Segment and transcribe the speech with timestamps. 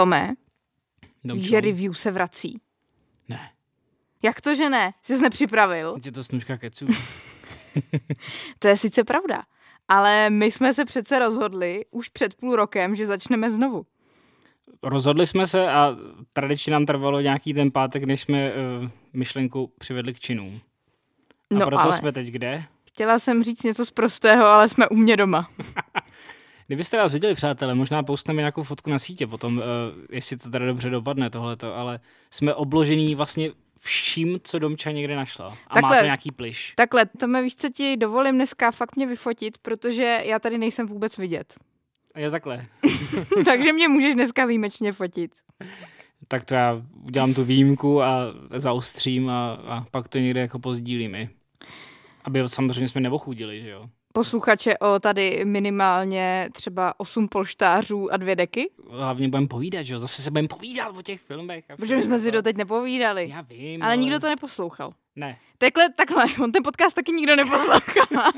[0.00, 0.34] Tome,
[1.24, 1.50] Dom víš, čo?
[1.50, 2.60] že review se vrací.
[3.28, 3.50] Ne,
[4.22, 4.90] Jak to, že ne?
[5.02, 5.96] Jsi jsi nepřipravil?
[6.04, 6.86] je to snužka keců.
[8.58, 9.42] To je sice pravda.
[9.88, 13.86] Ale my jsme se přece rozhodli už před půl rokem, že začneme znovu.
[14.82, 15.96] Rozhodli jsme se a
[16.32, 20.60] tradičně nám trvalo nějaký ten pátek, než jsme uh, myšlenku přivedli k činům.
[21.50, 22.64] A No proto ale jsme teď kde?
[22.88, 25.50] chtěla jsem říct něco z prostého, ale jsme u mě doma.
[26.70, 29.64] Kdybyste nás viděli, přátelé, možná postneme nějakou fotku na sítě potom, uh,
[30.10, 35.46] jestli to tady dobře dopadne tohleto, ale jsme obložený vlastně vším, co Domča někde našla.
[35.46, 35.98] A má Takhle.
[35.98, 36.72] to nějaký pliš.
[36.76, 41.18] Takhle, Tome, víš, co ti dovolím dneska fakt mě vyfotit, protože já tady nejsem vůbec
[41.18, 41.54] vidět.
[42.16, 42.66] Je takhle.
[43.44, 45.30] Takže mě můžeš dneska výjimečně fotit.
[46.28, 51.14] Tak to já udělám tu výjimku a zaostřím a, a pak to někde jako pozdílím
[51.14, 51.28] i.
[52.24, 53.90] Aby samozřejmě jsme neochudili, že jo.
[54.12, 60.00] Posluchače o tady minimálně třeba osm polštářů a dvě deky, Hlavně budeme povídat, že jo.
[60.00, 61.64] Zase se budeme povídat o těch filmech.
[61.70, 63.28] A protože my jsme si doteď nepovídali.
[63.28, 63.82] Já vím.
[63.82, 64.92] Ale nikdo to neposlouchal.
[65.16, 65.38] Ne.
[65.58, 68.00] Takhle, takhle, on ten podcast taky nikdo neposlouchá.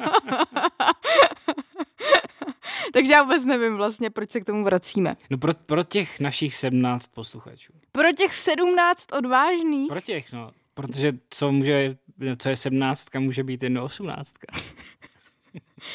[2.93, 5.17] Takže já vůbec nevím vlastně, proč se k tomu vracíme.
[5.31, 7.73] No pro, pro těch našich 17 posluchačů.
[7.93, 10.51] Pro těch sedmnáct odvážných, Pro těch, no.
[10.75, 11.97] Protože co může,
[12.39, 14.35] co je 17, může být jen 18.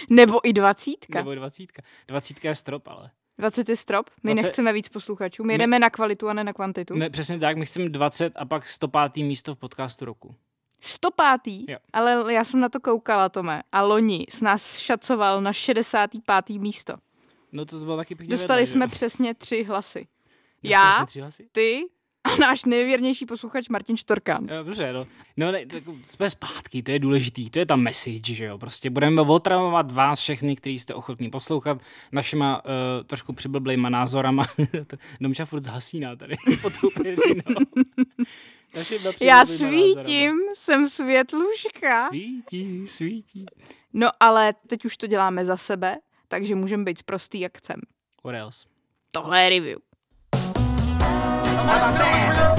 [0.10, 1.20] nebo i dvacítka.
[1.20, 1.64] Nebo 20.
[2.08, 3.12] 20 je strop, ale.
[3.40, 6.44] 20 je strop, my 20 nechceme víc posluchačů, my My- jedeme na kvalitu a ne
[6.44, 6.96] na kvantitu.
[6.96, 9.16] Ne, přesně tak, my chceme 20 a pak 105.
[9.24, 10.36] místo v podcastu roku.
[10.80, 11.42] 105.
[11.68, 11.78] Jo.
[11.94, 13.64] Ale já jsem na to koukala, Tome.
[13.72, 16.50] A loni s nás šacoval na 65.
[16.60, 16.94] místo.
[17.52, 18.92] No to, bylo taky pěkně Dostali vedle, jsme že?
[18.96, 20.08] přesně tři hlasy.
[20.64, 21.48] Dostali Já, tři hlasy?
[21.52, 21.84] ty
[22.28, 24.46] a náš nejvěrnější posluchač Martin Štorkán.
[24.46, 25.06] Dobře, no.
[25.38, 28.58] No, ne, tak jsme zpátky, to je důležitý, to je ta message, že jo.
[28.58, 32.72] Prostě budeme otravovat vás všechny, kteří jste ochotní poslouchat našima uh,
[33.06, 34.46] trošku přiblblejma názorama.
[35.22, 37.66] Domča furt zhasíná tady pod tou peřinou.
[39.22, 41.90] Já svítím, jsem světluška.
[41.90, 42.08] názorama.
[42.10, 43.46] Svítí, svítí.
[43.94, 47.82] No ale teď už to děláme za sebe, takže můžeme být prostý jak chcem.
[48.24, 48.68] What else?
[49.12, 49.80] Tohle je review.
[51.68, 51.96] Build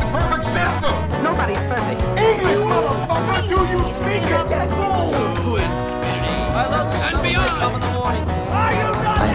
[0.01, 0.95] the perfect system.
[1.25, 2.01] Nobody's perfect.
[2.19, 3.41] English, motherfucker.
[3.49, 4.51] Do you speak it?
[4.53, 4.69] Yes.
[7.09, 7.75] and beyond.
[7.75, 8.25] In the morning.
[8.53, 9.33] Are you not I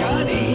[0.00, 0.54] Johnny.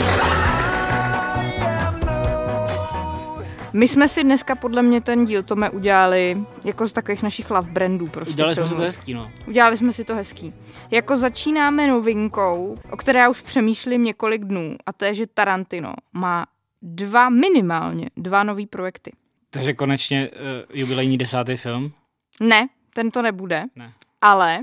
[3.74, 7.72] My jsme si dneska podle mě ten díl Tome udělali jako z takových našich love
[7.72, 9.32] brandů prostě Udělali jsme si to hezký, no.
[9.48, 10.54] Udělali jsme si to hezký.
[10.92, 15.94] Jako začínáme novinkou, o které já už přemýšlím několik dnů, a to je, že Tarantino
[16.14, 16.46] má
[16.82, 19.12] dva, minimálně dva nový projekty.
[19.50, 20.38] Takže konečně uh,
[20.80, 21.94] jubilejní desátý film.
[22.40, 23.94] Ne, ten to nebude, Ne.
[24.22, 24.60] ale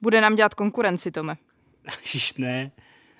[0.00, 1.36] bude nám dělat konkurenci, Tome.
[2.14, 2.70] Již ne.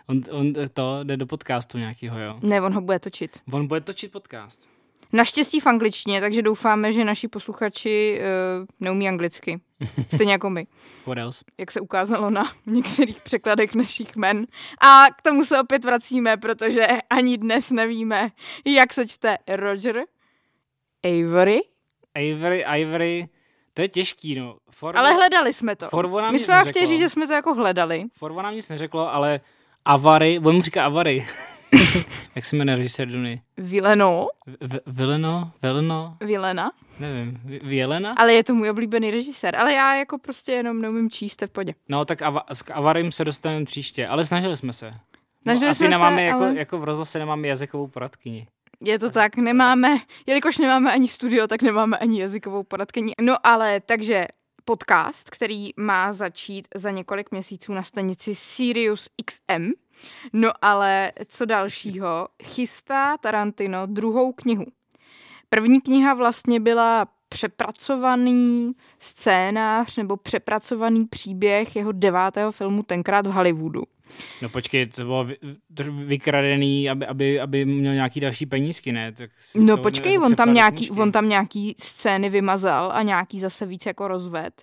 [0.07, 2.39] On, on to jde do podcastu nějakého, jo.
[2.43, 3.41] Ne, on ho bude točit.
[3.53, 4.69] On bude točit podcast.
[5.13, 9.61] Naštěstí v angličtině, takže doufáme, že naši posluchači uh, neumí anglicky.
[10.15, 10.67] Stejně jako my,
[11.07, 11.45] What else?
[11.59, 14.47] jak se ukázalo na některých překladech našich men.
[14.81, 18.31] A k tomu se opět vracíme, protože ani dnes nevíme,
[18.65, 20.03] jak se čte Roger,
[21.05, 21.61] Avery,
[22.19, 23.29] Ivory, Ivory,
[23.75, 24.57] to je těžký, no.
[24.71, 25.89] For, ale hledali jsme to.
[25.89, 28.05] Forvo nám My jsme vám chtěli říct, že jsme to jako hledali.
[28.15, 29.41] Forvo nám nic neřeklo, ale
[29.85, 31.27] Avary, on mu říká Avary.
[32.35, 33.43] Jak se jmenuje režisér Duny?
[33.57, 34.29] Vileno,
[34.61, 35.53] V- Vileno?
[35.63, 36.17] Vileno?
[36.21, 37.41] Vilena, Nevím.
[37.45, 38.15] V- Vělena?
[38.19, 39.57] ale je to můj oblíbený režisér.
[39.57, 41.75] Ale já jako prostě jenom neumím číst, v pohodě.
[41.89, 44.91] No tak ava, k Avarym se dostaneme příště, ale snažili jsme se.
[45.43, 48.47] Snažili no, asi jsme se, nemáme, jako, ale- jako v rozhlase nemáme jazykovou poradkyni.
[48.81, 53.13] Je to tak, nemáme, jelikož nemáme ani studio, tak nemáme ani jazykovou poradkyni.
[53.21, 54.27] No ale, takže
[54.67, 59.71] podcast, který má začít za několik měsíců na stanici Sirius XM.
[60.33, 64.65] No ale co dalšího, chystá Tarantino druhou knihu.
[65.49, 73.83] První kniha vlastně byla přepracovaný scénář nebo přepracovaný příběh jeho devátého filmu tenkrát v Hollywoodu.
[74.43, 75.37] No počkej, to bylo vy,
[75.91, 79.13] vykradený, aby, aby, aby měl nějaký další penízky, ne?
[79.13, 83.87] Tak No počkej, on tam, nějaký, on tam nějaký scény vymazal a nějaký zase víc
[83.87, 84.63] jako rozved.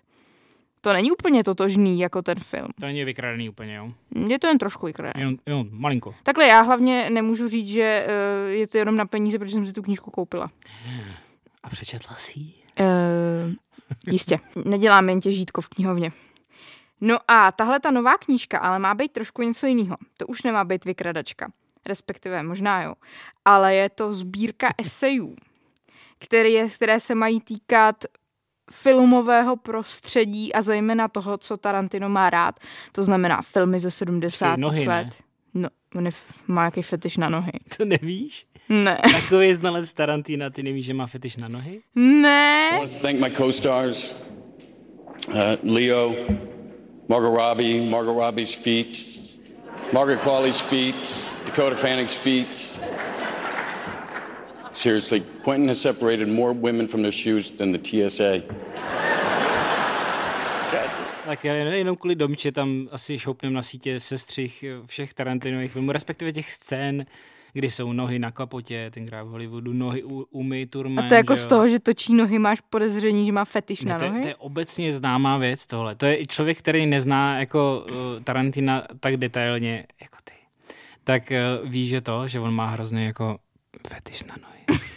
[0.82, 2.68] To není úplně totožný jako ten film.
[2.80, 3.92] To není vykradený úplně, jo?
[4.28, 5.22] Je to jen trošku vykradený.
[5.22, 6.16] Jenom, jenom malinko.
[6.24, 8.08] Takhle já hlavně nemůžu říct, že
[8.46, 10.52] uh, je to jenom na peníze, protože jsem si tu knížku koupila.
[11.64, 12.54] A přečetla si ji?
[12.80, 13.54] Uh,
[14.08, 14.40] jistě.
[14.66, 16.12] Neděláme jen těžítko v knihovně.
[17.02, 19.98] No a tahle ta nová knížka ale má být trošku něco jiného.
[20.18, 21.52] To už nemá být vykradačka.
[21.86, 22.94] Respektive možná jo.
[23.46, 25.36] Ale je to sbírka esejů,
[26.20, 28.06] které, které se mají týkat
[28.72, 32.60] filmového prostředí a zejména toho, co Tarantino má rád.
[32.92, 34.56] To znamená filmy ze 70.
[34.56, 34.88] nohy, ne?
[34.88, 35.24] let.
[35.54, 36.10] No, On
[36.48, 37.52] má nějaký fetiš na nohy.
[37.78, 38.48] To nevíš?
[38.70, 38.98] Ne.
[39.22, 41.82] Takový znalec Tarantina, ty nevíš, že má fetiš na nohy?
[41.96, 42.70] Ne.
[42.74, 44.16] I want to thank my co-stars,
[45.28, 46.16] uh, Leo,
[47.10, 49.08] Margot Robbie, Margot Robbie's feet,
[49.94, 52.82] Margaret Qualley's feet, Dakota Fanning's feet.
[54.74, 58.42] Seriously, Quentin has separated more women from their shoes than the TSA.
[61.26, 66.32] Tak já jenom kvůli domče tam asi šoupnem na sítě sestřih všech Tarantinových filmů, respektive
[66.32, 67.06] těch scén,
[67.54, 71.06] kdy jsou nohy na kapotě, tenkrát v Hollywoodu, nohy u, umy, turmen.
[71.06, 74.06] A to jako z toho, že točí nohy, máš podezření, že má fetiš na to,
[74.06, 74.22] je, nohy?
[74.22, 75.96] to je obecně známá věc tohle.
[75.96, 80.34] To je i člověk, který nezná jako uh, Tarantina tak detailně jako ty.
[81.04, 81.24] Tak
[81.64, 83.38] uh, ví, že to, že on má hrozně jako
[83.88, 84.82] fetiš na nohy.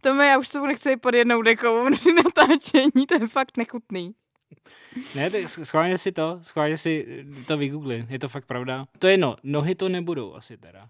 [0.00, 4.14] To mi, já už to nechci pod jednou dekou při natáčení, to je fakt nechutný.
[5.14, 8.86] Ne, tak sch- schválně si to, schválně si to vygoogli, je to fakt pravda.
[8.98, 10.88] To je no, nohy to nebudou asi teda.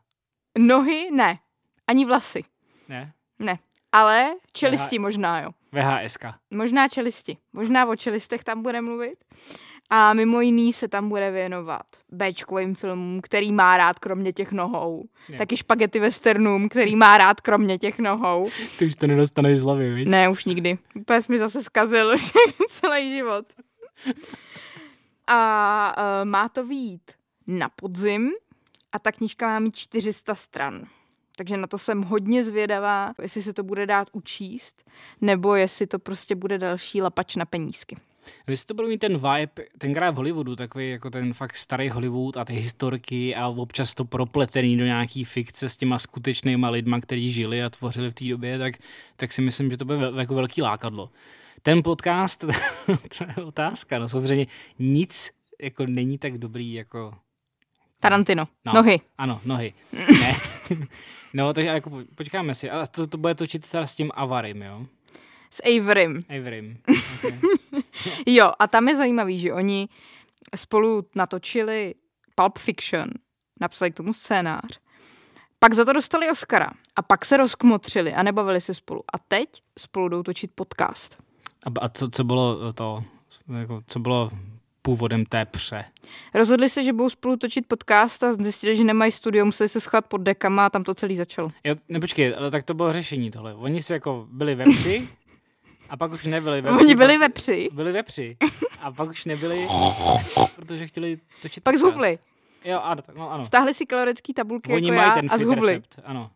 [0.58, 1.38] Nohy ne,
[1.86, 2.44] ani vlasy,
[2.88, 3.12] Ne?
[3.38, 3.58] ne.
[3.92, 5.50] Ale čelisti možná, jo.
[5.72, 6.24] VHSK.
[6.50, 7.36] Možná čelisti.
[7.52, 9.24] Možná o čelistech tam bude mluvit.
[9.90, 11.82] A mimo jiný se tam bude věnovat
[12.12, 15.04] Bčkovým filmům, který má rád kromě těch nohou.
[15.28, 15.38] Jo.
[15.38, 18.48] Taky špagety westernům, který má rád kromě těch nohou.
[18.78, 20.08] Ty už to nedostaneš z hlavy, viď?
[20.08, 20.78] Ne, už nikdy.
[20.94, 22.14] Úplně mi zase zkazil
[22.68, 23.46] celý život.
[25.26, 27.10] A uh, má to výjít
[27.46, 28.30] na podzim
[28.92, 30.86] a ta knížka má mít 400 stran.
[31.36, 34.90] Takže na to jsem hodně zvědavá, jestli se to bude dát učíst,
[35.20, 37.96] nebo jestli to prostě bude další lapač na penízky.
[38.46, 42.36] Vy to budou mít ten vibe, tenkrát v Hollywoodu, takový jako ten fakt starý Hollywood
[42.36, 47.32] a ty historky a občas to propletený do nějaký fikce s těma skutečnýma lidma, kteří
[47.32, 48.74] žili a tvořili v té době, tak,
[49.16, 51.10] tak si myslím, že to bude vel, jako velký lákadlo.
[51.62, 52.40] Ten podcast,
[53.18, 54.46] to je otázka, no samozřejmě
[54.78, 55.30] nic
[55.62, 57.14] jako není tak dobrý jako
[58.02, 58.48] Tarantino.
[58.66, 58.72] No.
[58.72, 59.00] Nohy.
[59.18, 59.72] Ano, nohy.
[59.92, 60.36] Ne.
[61.34, 62.70] no, takže jako po- počkáme si.
[62.70, 64.86] A to, to bude točit teda s tím Avarym, jo?
[65.50, 66.24] S Averym.
[66.38, 66.76] Avarym.
[67.22, 67.38] Okay.
[68.26, 69.88] Jo, a tam je zajímavý, že oni
[70.56, 71.94] spolu natočili
[72.34, 73.08] Pulp Fiction,
[73.60, 74.80] napsali k tomu scénář,
[75.58, 79.02] pak za to dostali Oscara a pak se rozkmotřili a nebavili se spolu.
[79.12, 79.48] A teď
[79.78, 81.18] spolu jdou točit podcast.
[81.66, 83.04] A, a co, co bylo to,
[83.60, 84.30] jako, co bylo
[84.82, 85.84] původem té pře?
[86.34, 90.06] Rozhodli se, že budou spolu točit podcast a zjistili, že nemají studio, museli se schovat
[90.06, 91.48] pod dekama a tam to celý začalo.
[91.64, 93.54] Jo, ne, počkej, ale tak to bylo řešení tohle.
[93.54, 95.08] Oni si jako byli ve při
[95.90, 98.36] a pak už nebyli ve Oni byli ve při, Byli ve při
[98.80, 99.66] a pak už nebyli,
[100.56, 101.90] protože chtěli točit pak podcast.
[101.92, 102.18] zhubli.
[102.64, 103.44] Jo, ano, tak, no, ano.
[103.44, 105.72] Stáhli si kalorické tabulky Oni jako mají já ten a zhubli.
[105.72, 106.30] recept, ano.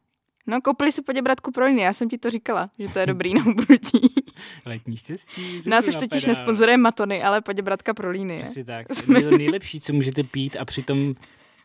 [0.46, 3.34] No, koupili si poděbratku pro jiný, já jsem ti to říkala, že to je dobrý
[3.34, 3.44] na.
[4.66, 5.60] Letní štěstí.
[5.66, 8.34] Nás už totiž nesponzoruje matony, ale poděbratka pro líny.
[8.34, 8.42] je.
[8.42, 8.86] Přesně tak.
[9.06, 11.14] To nejlepší, co můžete pít a přitom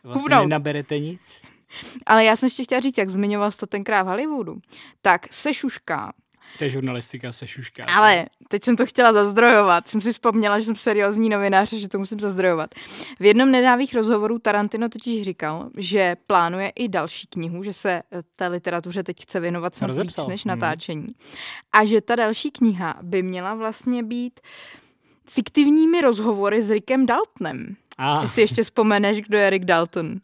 [0.02, 0.48] vlastně Hubnout.
[0.48, 1.40] nenaberete nic.
[2.06, 4.60] Ale já jsem ještě chtěla říct, jak zmiňoval to tenkrát v Hollywoodu,
[5.02, 6.12] tak se šušká.
[6.58, 7.84] To je žurnalistika se šušká.
[7.84, 9.88] Ale teď jsem to chtěla zazdrojovat.
[9.88, 12.74] Jsem si vzpomněla, že jsem seriózní novinář, že to musím zazdrojovat.
[13.20, 18.02] V jednom nedávých rozhovorů Tarantino totiž říkal, že plánuje i další knihu, že se eh,
[18.36, 20.48] té literatuře teď chce věnovat snad víc než Hmm.
[20.60, 21.06] natáčení.
[21.72, 24.40] A že ta další kniha by měla vlastně být
[25.28, 27.76] fiktivními rozhovory s Rickem Daltonem.
[27.98, 30.20] A, Jestli ještě vzpomeneš, kdo je Rick Dalton.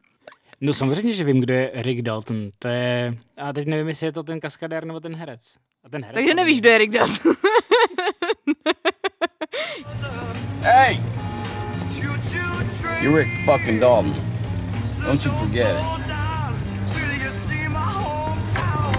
[0.60, 2.50] No samozřejmě, že vím, kdo je Rick Dalton.
[2.58, 3.14] To je...
[3.36, 5.56] A teď nevím, jestli je to ten kaskadér nebo ten herec.
[5.84, 7.32] A ten herec Takže nevíš, kdo je Rick Dalton.
[10.60, 11.00] Hey!
[13.00, 14.14] You're Rick fucking Dalton.
[15.06, 15.84] Don't you forget it.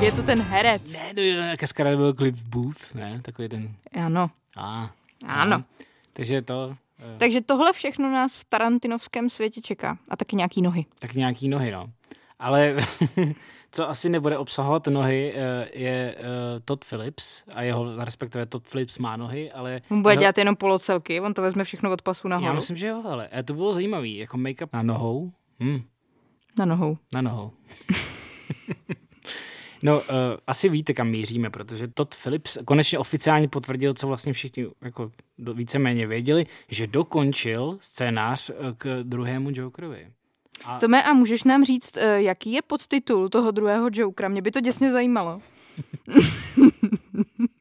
[0.02, 0.94] Je to ten herec.
[0.94, 3.20] Ne, to je kaskadér byl Cliff Booth, ne?
[3.22, 3.76] Takový ten...
[4.06, 4.30] Ano.
[4.58, 4.92] A,
[5.28, 5.64] Ano.
[6.14, 6.76] Takže to...
[7.00, 9.98] eh, Takže tohle všechno nás v tarantinovském světě čeká.
[10.10, 10.86] A taky nějaký nohy.
[11.00, 11.90] tak nějaký nohy, no.
[12.40, 12.76] Ale
[13.72, 16.24] co asi nebude obsahovat nohy, eh, je eh,
[16.66, 19.82] Todd Phillips a jeho, respektive Todd Phillips má nohy, ale...
[19.92, 22.56] On bude dělat jenom polocelky, on to vezme všechno od pasu Já nahoru.
[22.56, 25.32] myslím, že jo, ale to bylo zajímavý, jako make-up na nohou.
[25.64, 25.82] Hm,
[26.60, 26.98] Na nohou.
[27.14, 27.52] na nohou.
[29.84, 30.06] no, uh,
[30.48, 35.12] asi víte, kam míříme, protože Todd Phillips konečně oficiálně potvrdil, co vlastně všichni jako
[35.54, 40.08] víceméně věděli, že dokončil scénář eh, k druhému Jokerovi.
[40.66, 44.30] A Tome, a můžeš nám říct, eh, jaký je podtitul toho druhého Jokera?
[44.30, 45.42] Mě by to děsně zajímalo.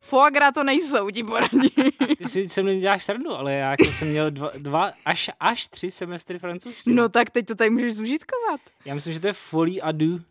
[0.01, 1.75] Foagra to nejsou, ti poradí.
[2.19, 5.69] ty si se mnou děláš srandu, ale já jako jsem měl dva, dva až, až
[5.69, 6.97] tři semestry francouzštiny.
[6.97, 8.61] No tak teď to tady můžeš zužitkovat.
[8.85, 10.23] Já myslím, že to je folie à deux.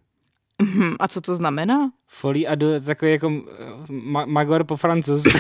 [0.62, 1.92] Hm, a co to znamená?
[2.08, 5.30] Folie deux, je takový jako eh, ma- magor po francouzsku.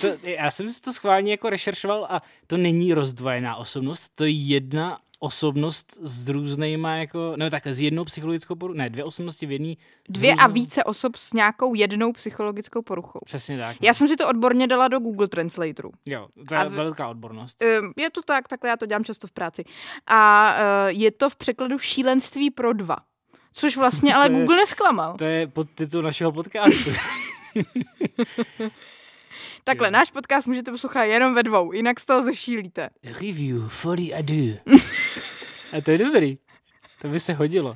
[0.00, 4.30] To, já jsem si to schválně jako rešeršoval a to není rozdvojená osobnost, to je
[4.30, 9.52] jedna osobnost s různýma, jako, ne takhle, s jednou psychologickou poruchou, ne, dvě osobnosti v
[9.52, 9.74] jedné.
[10.08, 13.18] Dvě a více osob s nějakou jednou psychologickou poruchou.
[13.24, 13.76] Přesně tak.
[13.80, 15.90] Já jsem si to odborně dala do Google Translatoru.
[16.06, 17.62] Jo, to je A velká odbornost.
[17.96, 19.64] Je to tak, takhle já to dělám často v práci.
[20.06, 22.96] A eh, je to v překladu šílenství pro dva.
[23.52, 25.14] Což vlastně ale je- Google nesklamal.
[25.18, 26.90] To je podtitul našeho podcastu.
[29.64, 32.90] Takhle, náš podcast můžete poslouchat jenom ve dvou, jinak z toho zešílíte.
[33.04, 34.56] Review, folie à deux.
[35.78, 36.34] a to je dobrý.
[37.02, 37.72] To by se hodilo.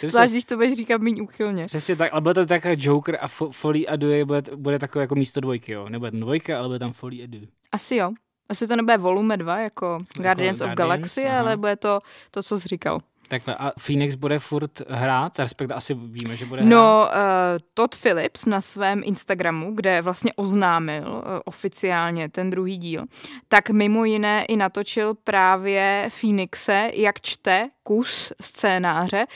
[0.00, 1.66] To by se- Zvlášť, když to budeš říkat méně úchylně.
[1.66, 5.02] Přesně tak, ale bude to taková Joker a fo, Folie a Deux bude, bude takové
[5.02, 5.88] jako místo dvojky, jo.
[5.88, 7.48] Nebude tam dvojka, ale bude tam Folie a Deux.
[7.72, 8.10] Asi jo.
[8.48, 11.40] Asi to nebude volume 2, jako Guardians of Guardians, Galaxy, aha.
[11.40, 11.98] ale bude to
[12.30, 13.00] to, co jsi říkal.
[13.30, 16.70] Takhle, a Phoenix bude furt hrát, respektive asi víme, že bude hrát.
[16.70, 23.04] No, uh, Todd Phillips na svém Instagramu, kde vlastně oznámil uh, oficiálně ten druhý díl,
[23.48, 29.26] tak mimo jiné i natočil právě Phoenixe, jak čte kus scénáře,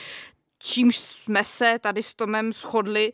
[0.59, 3.11] čímž jsme se tady s Tomem shodli,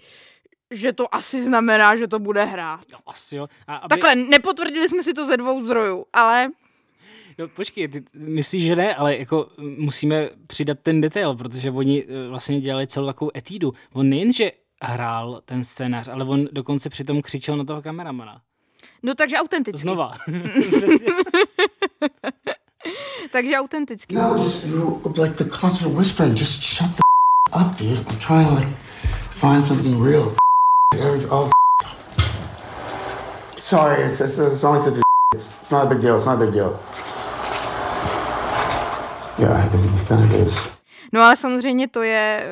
[0.71, 2.79] že to asi znamená, že to bude hrát.
[2.91, 3.47] No, asi jo.
[3.67, 6.49] A aby, Takhle, nepotvrdili jsme si to ze dvou zdrojů, ale
[7.37, 12.27] No, počkej, ty myslíš, že ne, ale jako musíme přidat ten detail, protože oni eh,
[12.27, 13.73] vlastně dělali celou takovou etídu.
[13.93, 14.51] On nejenže
[14.83, 18.41] hrál ten scénář, ale on dokonce přitom křičel na toho kameramana.
[19.03, 19.79] no takže autenticky.
[19.81, 20.13] Znova.
[23.31, 24.15] Takže autenticky.
[24.15, 24.65] No, just
[25.17, 26.39] like the constant whispering.
[26.39, 27.01] Just shut the
[27.55, 27.99] up, dude.
[28.09, 28.69] I'm trying to like
[29.31, 30.35] find something real.
[31.29, 31.49] Oh,
[33.57, 35.01] sorry, it's, it's, it's only such a.
[35.33, 36.15] It's, it's not a big deal.
[36.17, 36.79] It's not a big deal.
[41.13, 42.49] No ale samozřejmě to je eh,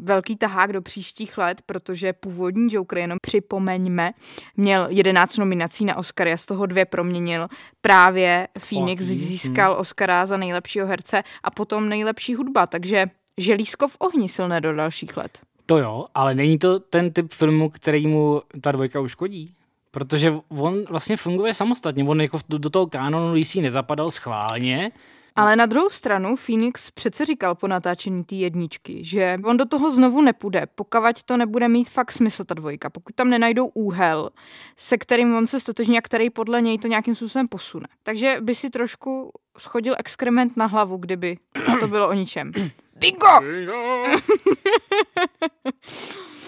[0.00, 4.12] velký tahák do příštích let, protože původní Joker, jenom připomeňme,
[4.56, 7.48] měl 11 nominací na Oscary a z toho dvě proměnil.
[7.80, 13.06] Právě Phoenix Joaquin, získal Oscara za nejlepšího herce a potom nejlepší hudba, takže
[13.38, 15.38] želízko v ohni silné do dalších let.
[15.66, 19.54] To jo, ale není to ten typ filmu, který mu ta dvojka uškodí.
[19.90, 22.04] Protože on vlastně funguje samostatně.
[22.04, 24.90] On jako do do toho kanonu DC nezapadal schválně.
[25.36, 29.90] Ale na druhou stranu Phoenix přece říkal po natáčení té jedničky, že on do toho
[29.90, 34.30] znovu nepůjde, pokud to nebude mít fakt smysl ta dvojka, pokud tam nenajdou úhel,
[34.76, 37.86] se kterým on se stotožní a který podle něj to nějakým způsobem posune.
[38.02, 41.36] Takže by si trošku schodil exkrement na hlavu, kdyby
[41.80, 42.52] to bylo o ničem.
[42.96, 43.28] Bingo!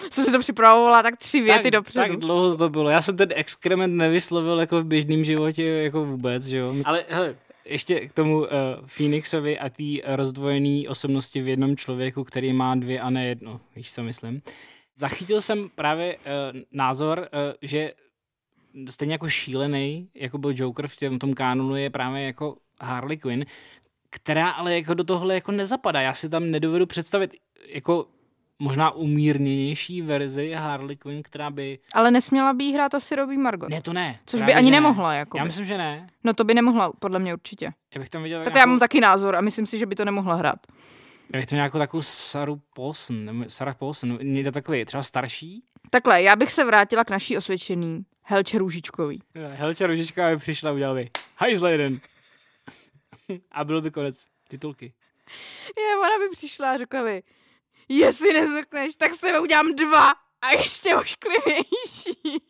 [0.09, 2.07] Jsem si to připravovala tak tři věty tak, dopředu.
[2.07, 2.89] tak dlouho to bylo.
[2.89, 6.75] Já jsem ten exkrement nevyslovil jako v běžném životě jako vůbec, že jo.
[6.85, 7.35] Ale hele,
[7.65, 8.47] ještě k tomu uh,
[8.97, 13.93] Phoenixovi a té rozdvojené osobnosti v jednom člověku, který má dvě a ne jedno, víš,
[13.93, 14.41] co myslím.
[14.95, 16.21] Zachytil jsem právě uh,
[16.71, 17.93] názor, uh, že
[18.89, 23.45] stejně jako šílený, jako byl Joker v tom, tom kánonu, je právě jako Harley Quinn,
[24.09, 26.01] která ale jako do tohle jako nezapadá.
[26.01, 27.35] Já si tam nedovedu představit
[27.67, 28.07] jako
[28.59, 31.79] možná umírněnější verzi Harley Quinn, která by...
[31.93, 33.69] Ale nesměla by jí hrát asi Robbie Margot.
[33.69, 34.19] Ne, to ne.
[34.25, 34.77] Což by ani ne.
[34.77, 35.39] nemohla, jakoby.
[35.39, 36.07] Já myslím, že ne.
[36.23, 37.73] No to by nemohla, podle mě určitě.
[37.95, 39.95] Já bych tam viděl Tak nějakou, já mám taky názor a myslím si, že by
[39.95, 40.59] to nemohla hrát.
[41.33, 45.63] já bych tam nějakou takovou Saru Paulson, nebo Sarah Paulson, někdo takový, třeba starší.
[45.89, 49.21] Takhle, já bych se vrátila k naší osvědčený Helče Růžičkový.
[49.51, 51.99] Helča Ružička by přišla a udělala by hajzle jeden.
[53.51, 54.93] a byl by konec titulky.
[55.77, 57.23] Je, ona by přišla a řekla by,
[57.89, 60.11] jestli nezrkneš, tak s tebe udělám dva
[60.41, 62.41] a ještě ošklivější.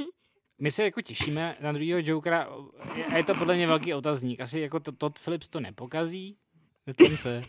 [0.60, 2.48] My se jako těšíme na druhého Jokera
[3.14, 4.40] a je to podle mě velký otazník.
[4.40, 6.38] Asi jako to, Todd Phillips to nepokazí.
[6.98, 7.44] Tam se.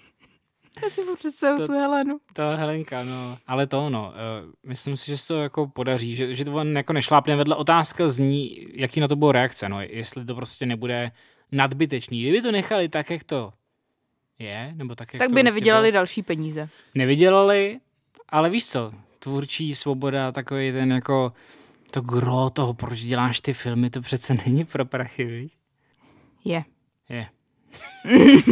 [0.82, 2.18] Já si představu tu Helenu.
[2.32, 3.38] Ta Helenka, no.
[3.46, 4.12] Ale to, no.
[4.44, 7.56] Uh, myslím si, že se to jako podaří, že, že to on jako nešlápne vedle.
[7.56, 9.80] Otázka zní, jaký na to bylo reakce, no.
[9.80, 11.10] Jestli to prostě nebude
[11.52, 12.22] nadbytečný.
[12.22, 13.52] Kdyby to nechali tak, jak to
[14.38, 15.98] je, nebo tak, jak Tak by prostě nevydělali bylo.
[16.00, 16.68] další peníze.
[16.94, 17.80] Nevydělali,
[18.28, 21.32] ale víš co, tvůrčí svoboda, takový ten jako
[21.90, 25.52] to gro toho, proč děláš ty filmy, to přece není pro prachy, víš?
[26.44, 26.64] Je.
[27.08, 27.28] Je.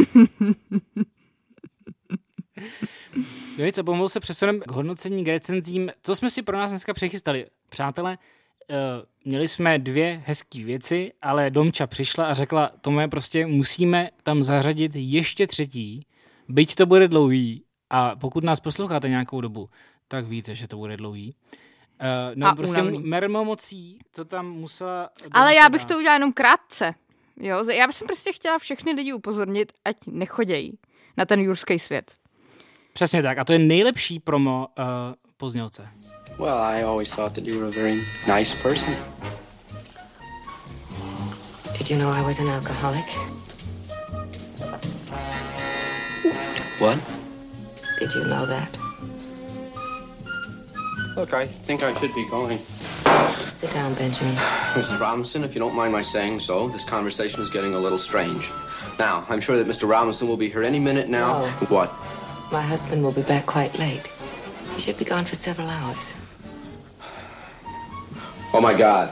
[3.57, 5.91] No nic, a pomalu se přesuneme k hodnocení, k recenzím.
[6.01, 7.45] Co jsme si pro nás dneska přechystali?
[7.69, 8.17] Přátelé,
[9.25, 14.91] měli jsme dvě hezké věci, ale Domča přišla a řekla, Tome, prostě musíme tam zařadit
[14.95, 16.07] ještě třetí,
[16.47, 17.63] byť to bude dlouhý.
[17.89, 19.69] A pokud nás posloucháte nějakou dobu,
[20.07, 21.33] tak víte, že to bude dlouhý.
[22.01, 25.09] Uh, no A prostě mermomocí to tam musela...
[25.31, 26.93] Ale já bych to udělala jenom krátce.
[27.39, 30.79] Jo, já bych prostě chtěla všechny lidi upozornit, ať nechodějí
[31.17, 32.13] na ten jurský svět.
[32.93, 33.37] Přesně tak.
[33.37, 34.85] A to je nejlepší promo uh,
[35.37, 35.89] poznělce.
[36.37, 38.93] Well, I always thought that you were a very nice person.
[41.77, 43.05] Did you know I was an alcoholic?
[46.79, 46.99] What?
[47.99, 48.77] Did you know that?
[51.15, 52.59] Look, I think I should be going.
[53.45, 54.35] Sit down, Benjamin.
[54.35, 54.99] Mrs.
[54.99, 58.49] Robinson, if you don't mind my saying so, this conversation is getting a little strange.
[58.99, 59.87] Now, I'm sure that Mr.
[59.87, 61.39] Robinson will be here any minute now.
[61.39, 61.47] No.
[61.67, 61.93] What?
[62.51, 64.07] My husband will be back quite late.
[64.73, 66.13] He should be gone for several hours.
[68.55, 69.09] Oh my God.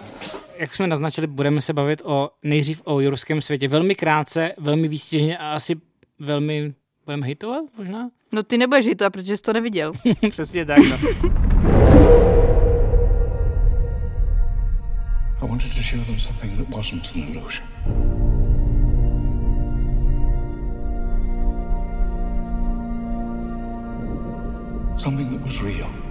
[0.57, 3.67] Jak jsme naznačili, budeme se bavit o nejdřív o jurském světě.
[3.67, 5.75] Velmi krátce, velmi výstěžně a asi
[6.19, 6.73] velmi...
[7.05, 8.09] Budeme hejtovat možná?
[8.33, 9.93] No ty nebudeš to, protože jsi to neviděl.
[10.29, 10.97] Přesně tak, no.
[15.41, 17.67] I wanted to show them something that wasn't an illusion.
[24.97, 26.02] Something that was real.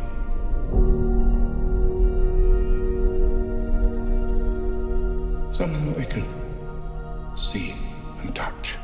[5.53, 6.25] Something that they could
[7.35, 7.75] see
[8.23, 8.81] and touch.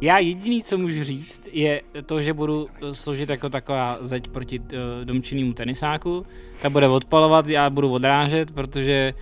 [0.00, 4.66] Já jediný, co můžu říct, je to, že budu složit jako taková zeď proti uh,
[5.04, 6.26] domčinnému tenisáku.
[6.62, 9.14] Ta bude odpalovat, já budu odrážet, protože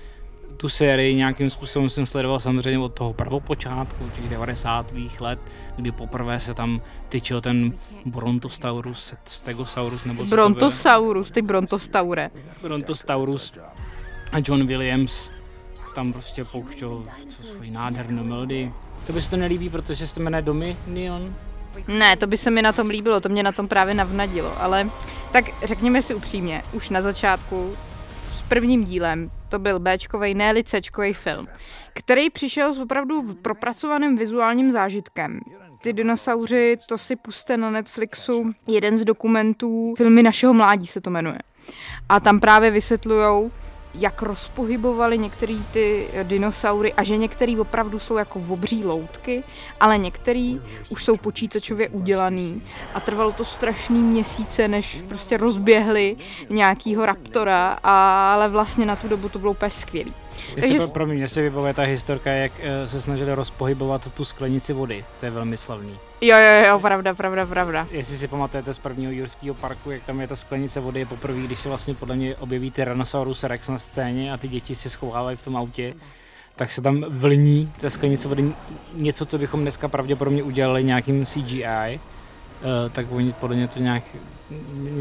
[0.56, 4.92] tu sérii nějakým způsobem jsem sledoval samozřejmě od toho prvopočátku, těch 90.
[5.20, 5.38] let,
[5.76, 7.72] kdy poprvé se tam tyčil ten
[8.06, 10.30] Brontosaurus, Stegosaurus, nebo co?
[10.30, 12.30] Brontosaurus, ty Brontostaure.
[12.62, 13.52] Brontosaurus
[14.32, 15.30] a John Williams
[15.94, 18.72] tam prostě pouštěl svoji nádhernou melodii.
[19.06, 21.34] To by se to nelíbí, protože se jmenuje Dominion.
[21.88, 24.90] Ne, to by se mi na tom líbilo, to mě na tom právě navnadilo, ale
[25.32, 27.72] tak řekněme si upřímně, už na začátku
[28.32, 31.48] s prvním dílem to byl Bčkovej, ne Cčkovej film,
[31.92, 35.40] který přišel s opravdu propracovaným vizuálním zážitkem.
[35.80, 41.10] Ty dinosauři, to si puste na Netflixu, jeden z dokumentů, filmy našeho mládí se to
[41.10, 41.38] jmenuje.
[42.08, 43.50] A tam právě vysvětlujou,
[43.94, 49.44] jak rozpohybovali některé ty dinosaury a že některý opravdu jsou jako obří loutky,
[49.80, 52.62] ale některý už jsou počítačově udělaný
[52.94, 56.16] a trvalo to strašný měsíce, než prostě rozběhli
[56.50, 60.14] nějakýho raptora, ale vlastně na tu dobu to bylo úplně skvělý.
[60.54, 60.78] Takže...
[60.78, 65.04] Pro, pro mě se vybavuje ta historka, jak uh, se snažili rozpohybovat tu sklenici vody.
[65.20, 65.98] To je velmi slavný.
[66.20, 67.88] Jo, jo, jo, pravda, pravda, pravda.
[67.90, 71.40] Jestli si pamatujete z prvního Jurského parku, jak tam je ta sklenice vody je poprvé,
[71.40, 75.36] když se vlastně podle mě objeví Tyrannosaurus Rex na scéně a ty děti si schovávají
[75.36, 75.94] v tom autě,
[76.56, 78.52] tak se tam vlní ta sklenice vody
[78.94, 82.00] něco, co bychom dneska pravděpodobně udělali nějakým CGI.
[82.60, 84.02] Uh, tak oni podle mě to nějak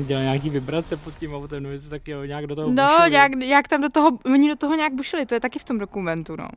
[0.06, 3.12] dělali nějaký vibrace pod tím autem, nebo něco takového, nějak do toho No, bušili.
[3.12, 5.80] nějak, nějak tam do toho, oni do toho nějak bušili, to je taky v tom
[5.80, 6.48] dokumentu, no.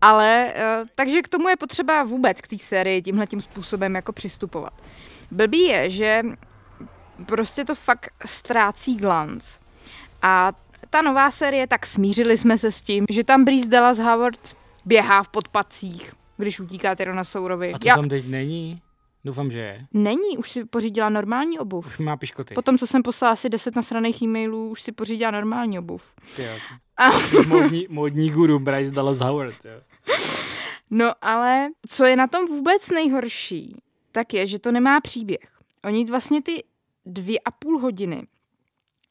[0.00, 4.12] Ale, uh, takže k tomu je potřeba vůbec k té sérii tímhle tím způsobem jako
[4.12, 4.72] přistupovat.
[5.30, 6.22] Blbý je, že
[7.26, 9.58] prostě to fakt ztrácí glanc.
[10.22, 10.52] A
[10.90, 15.22] ta nová série, tak smířili jsme se s tím, že tam Breeze Dallas Howard běhá
[15.22, 17.72] v podpacích, když utíká Tyrannosaurovi.
[17.74, 17.94] A to Já...
[17.96, 18.81] tam teď není?
[19.24, 19.86] Doufám, že je.
[19.92, 21.86] Není, už si pořídila normální obuv.
[21.86, 22.54] Už má piškoty.
[22.54, 26.14] Potom, co jsem poslala asi 10 nasraných e-mailů, už si pořídila normální obuv.
[26.36, 26.52] Ty jo,
[27.48, 29.64] modní, modní guru Bryce Dallas Howard.
[29.64, 29.80] Jo.
[30.94, 33.76] No ale co je na tom vůbec nejhorší,
[34.12, 35.58] tak je, že to nemá příběh.
[35.84, 36.64] Oni vlastně ty
[37.06, 38.26] dvě a půl hodiny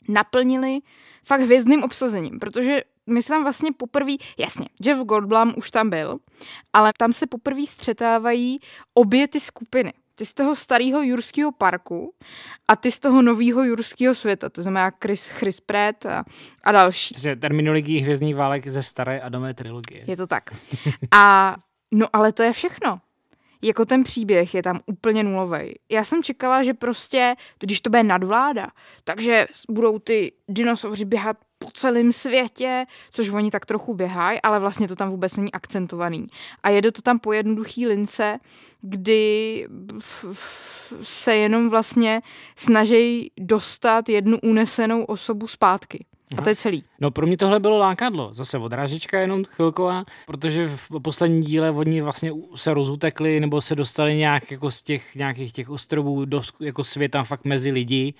[0.07, 0.79] naplnili
[1.25, 6.19] fakt hvězdným obsazením, protože my se tam vlastně poprvé, jasně, Jeff Goldblum už tam byl,
[6.73, 8.59] ale tam se poprvé střetávají
[8.93, 9.93] obě ty skupiny.
[10.15, 12.13] Ty z toho starého jurského parku
[12.67, 16.23] a ty z toho nového jurského světa, to znamená Chris, Chris Pratt a,
[16.63, 17.13] a další.
[17.13, 20.03] Takže terminologii hvězdní válek ze staré Adamové trilogie.
[20.07, 20.43] Je to tak.
[21.11, 21.55] A
[21.91, 23.01] no ale to je všechno
[23.61, 25.73] jako ten příběh je tam úplně nulový.
[25.91, 28.67] Já jsem čekala, že prostě, když to bude nadvláda,
[29.03, 34.87] takže budou ty dinosauři běhat po celém světě, což oni tak trochu běhají, ale vlastně
[34.87, 36.27] to tam vůbec není akcentovaný.
[36.63, 38.39] A jede to tam po jednoduchý lince,
[38.81, 39.67] kdy
[41.01, 42.21] se jenom vlastně
[42.55, 46.05] snaží dostat jednu unesenou osobu zpátky.
[46.37, 46.83] A to je celý.
[46.99, 48.33] No pro mě tohle bylo lákadlo.
[48.33, 54.15] Zase odrážička jenom chvilková, protože v posledním díle oni vlastně se rozutekli nebo se dostali
[54.15, 58.13] nějak jako z těch nějakých těch ostrovů do jako světa fakt mezi lidi,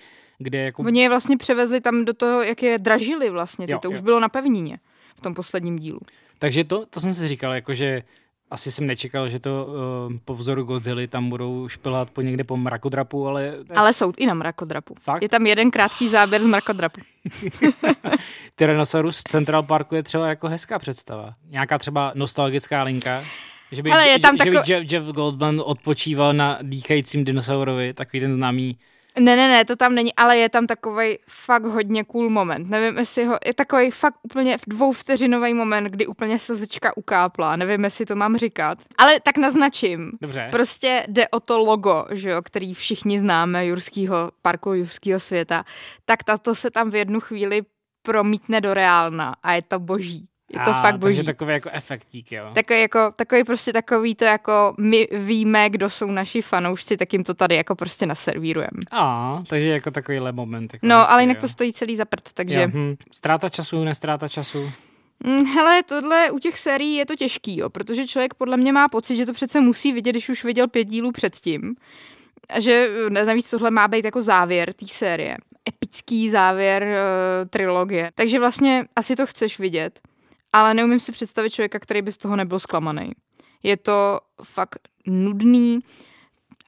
[0.44, 0.84] kde jako...
[0.84, 3.66] Oni je vlastně převezli tam do toho, jak je dražili vlastně.
[3.66, 3.72] Ty.
[3.72, 3.92] Jo, to jo.
[3.92, 4.80] už bylo na pevnině
[5.18, 6.00] v tom posledním dílu.
[6.40, 8.04] Takže to, to jsem si říkal, jakože
[8.52, 12.58] asi jsem nečekal, že to uh, po vzoru Godzilla tam budou špelat po někde po
[12.58, 13.54] mrakodrapu, ale...
[13.76, 14.96] Ale jsou i na mrakodrapu.
[15.00, 15.22] Fakt?
[15.22, 17.02] Je tam jeden krátký záběr z mrakodrapu.
[18.56, 21.34] Tyrannosaurus v Central Parku je třeba jako hezká představa.
[21.50, 23.24] Nějaká třeba nostalgická linka.
[23.72, 24.66] Že by, Ale je tam že, tako...
[24.66, 28.78] že by Jeff, Jeff Goldblum odpočíval na dýchajícím dinosaurovi, takový ten známý
[29.20, 32.70] Ne, ne, ne, to tam není, ale je tam takový fakt hodně cool moment.
[32.70, 37.56] Nevím, jestli ho, je takový fakt úplně dvouvteřinový moment, kdy úplně slzička ukápla.
[37.56, 38.78] Nevím, jestli to mám říkat.
[38.98, 40.12] Ale tak naznačím.
[40.22, 40.48] Dobře.
[40.52, 45.64] Prostě jde o to logo, že jo, který všichni známe, Jurského parku Jurského světa.
[46.06, 47.62] Tak tato se tam v jednu chvíli
[48.02, 50.31] promítne do reálna a je to boží.
[50.54, 51.16] Je to A, fakt boží.
[51.18, 52.52] Takže takový jako efektík, jo.
[52.54, 57.24] Takový, jako, takový prostě takový to jako my víme, kdo jsou naši fanoušci, tak jim
[57.24, 58.80] to tady jako prostě naservírujeme.
[58.92, 60.74] A, takže jako takovýhle moment.
[60.74, 61.42] Jako No, hezký, ale jinak jo.
[61.42, 62.62] to stojí celý za prd, takže...
[62.62, 62.96] Jo, hm.
[63.12, 64.72] Ztráta času, nestráta času.
[65.24, 68.88] Mm, Hele, tohle u těch sérií je to těžký, jo, protože člověk podle mě má
[68.88, 71.76] pocit, že to přece musí vidět, když už viděl pět dílů předtím.
[72.50, 75.38] A že eh, navíc tohle má být jako závěr té série.
[75.70, 78.12] Epický závěr uh, trilogie.
[78.16, 80.00] Takže vlastně asi to chceš vidět,
[80.54, 83.12] ale neumím si představit člověka, který by z toho nebyl zklamaný.
[83.64, 85.80] Je to fakt nudný,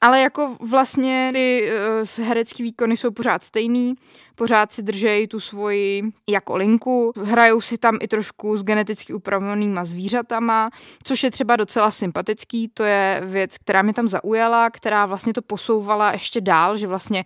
[0.00, 1.70] ale jako vlastně ty
[2.18, 3.94] uh, herecký výkony jsou pořád stejný,
[4.36, 9.84] pořád si držejí tu svoji jako linku, hrajou si tam i trošku s geneticky upravenýma
[9.84, 10.70] zvířatama,
[11.04, 15.42] což je třeba docela sympatický, to je věc, která mě tam zaujala, která vlastně to
[15.42, 17.24] posouvala ještě dál, že vlastně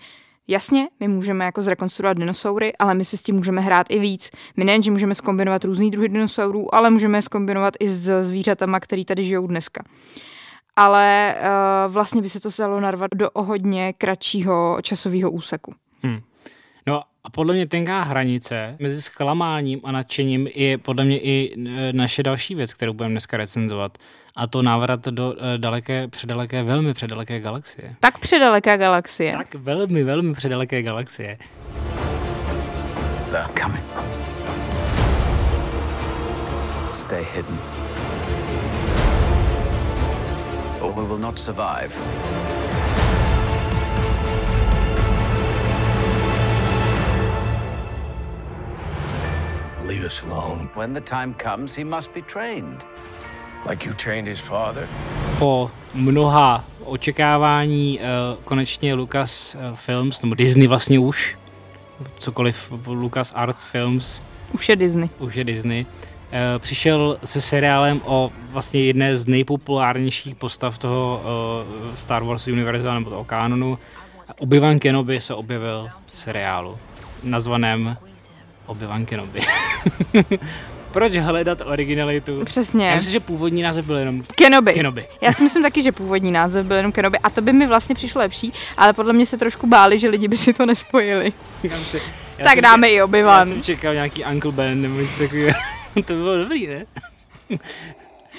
[0.49, 4.31] Jasně, my můžeme jako zrekonstruovat dinosaury, ale my si s tím můžeme hrát i víc.
[4.57, 8.81] My nejen, že můžeme skombinovat různý druhy dinosaurů, ale můžeme je skombinovat i s zvířatama,
[8.81, 9.83] který tady žijou dneska
[10.79, 15.75] ale uh, vlastně by se to dalo narvat do o hodně kratšího časového úseku.
[16.07, 16.21] Hm.
[16.87, 21.93] No a podle mě tenká hranice mezi zklamáním a nadšením je podle mě i e,
[21.93, 23.99] naše další věc, kterou budeme dneska recenzovat.
[24.37, 27.95] A to návrat do e, daleké, předaleké, velmi předaleké galaxie.
[28.01, 29.33] Tak předaleká galaxie.
[29.33, 31.39] Tak velmi, velmi předaleké galaxie.
[33.31, 33.85] They're coming.
[36.93, 37.59] Stay hidden.
[40.81, 41.93] Or we will not survive.
[49.89, 50.69] Leave us alone.
[50.75, 52.85] When the time comes, he must be trained.
[53.69, 54.89] Like you trained his father?
[55.39, 58.05] Po mnoha očekávání uh,
[58.45, 61.39] konečně Lucas uh, Films, nebo Disney vlastně už,
[62.19, 64.23] cokoliv Lucas Arts Films,
[64.53, 65.11] Už je Disney.
[65.19, 65.87] už je Disney,
[66.33, 71.23] eh, přišel se seriálem o vlastně jedné z nejpopulárnějších postav toho
[71.93, 73.79] eh, Star Wars univerza nebo toho kanonu.
[74.41, 76.79] Obi-Wan Kenobi se objevil v seriálu
[77.23, 77.97] nazvaném
[78.69, 79.41] Obi-Wan Kenobi.
[80.93, 82.45] Proč hledat originalitu?
[82.45, 82.87] Přesně.
[82.89, 84.73] Já myslím, že původní název byl jenom Kenobi.
[84.73, 85.07] Kenobi.
[85.21, 87.95] Já si myslím taky, že původní název byl jenom Kenobi a to by mi vlastně
[87.95, 91.33] přišlo lepší, ale podle mě se trošku báli, že lidi by si to nespojili.
[91.63, 92.03] Já si-
[92.39, 93.45] já tak dáme i Já Obi-Wan.
[93.49, 95.59] jsem čekal nějaký Uncle Ben nebo něco takového.
[95.95, 96.85] to by bylo dobrý, ne?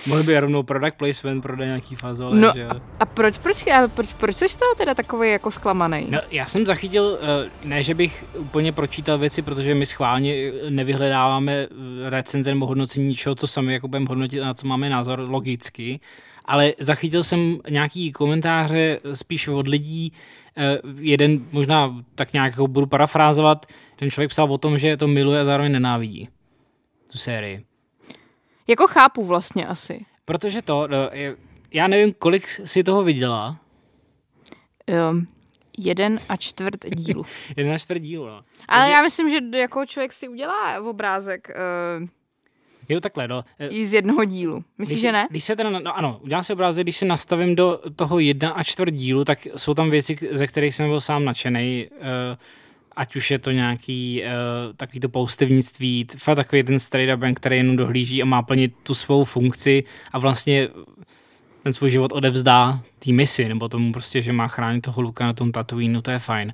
[0.08, 2.68] Mohl by rovnou product placement, prodej nějaký fazole, No že
[3.00, 6.08] a proč, proč, ale proč, proč jsi z toho teda takový jako zklamaný?
[6.10, 10.70] No, já jsem zachytil, eh, ne, že bych úplně pročítal věci, protože my schválně eh,
[10.70, 14.90] nevyhledáváme eh, recenze nebo hodnocení ničeho, co sami jako budeme hodnotit a na co máme
[14.90, 16.00] názor logicky,
[16.46, 20.14] ale zachytil jsem nějaký komentáře spíš od lidí,
[21.00, 25.42] jeden možná tak nějak jako budu parafrázovat, ten člověk psal o tom, že to miluje
[25.42, 26.30] a zároveň nenávidí
[27.12, 27.69] tu sérii.
[28.70, 30.06] Jako chápu vlastně asi.
[30.26, 31.36] Protože to, je-
[31.74, 33.58] já nevím, kolik si toho viděla,
[35.12, 35.28] Um,
[35.78, 37.24] jeden a čtvrt dílu.
[37.58, 38.42] jeden na čtvrt díl, no.
[38.68, 41.48] Ale já myslím, že jako člověk si udělá obrázek
[42.02, 42.08] uh,
[42.90, 43.44] Jo, takhle, no.
[43.60, 44.64] Eh, i z jednoho dílu.
[44.78, 45.28] Myslíš, Když, že ne?
[45.30, 48.64] Když se teda, no ano, udělám si obrázek, když se nastavím do toho jedna a
[48.64, 52.06] čtvrt dílu, tak jsou tam věci, ze kterých jsem byl sám nadšený, uh,
[52.96, 54.30] ať už je to nějaký uh,
[54.76, 58.42] takový to poustivnictví, t- fakt takový ten straight up bank, který jenom dohlíží a má
[58.42, 60.68] plnit tu svou funkci a vlastně
[61.64, 65.34] ten svůj život odevzdá té misi, nebo tomu prostě, že má chránit toho Luka na
[65.34, 66.54] tom Tatooine, to je fajn.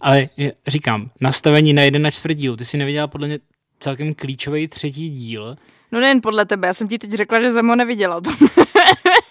[0.00, 0.28] Ale
[0.66, 3.38] říkám, nastavení na jeden na čtvrt dílu, ty si neviděla podle mě
[3.78, 5.56] celkem klíčový třetí díl,
[5.92, 8.20] No nejen podle tebe, já jsem ti teď řekla, že jsem ho neviděla.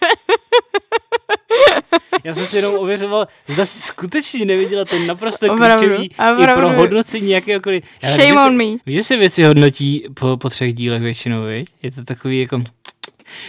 [2.24, 6.54] Já jsem si jenom ověřoval, zda si skutečně neviděla ten naprosto Opravdu, klíčový i opravdu.
[6.68, 7.84] pro hodnocení jakéhokoliv.
[8.04, 8.78] Já Shame on se, me.
[8.86, 11.68] Víš, že se věci hodnotí po, po třech dílech většinou, viď?
[11.84, 12.64] Je to takový jako...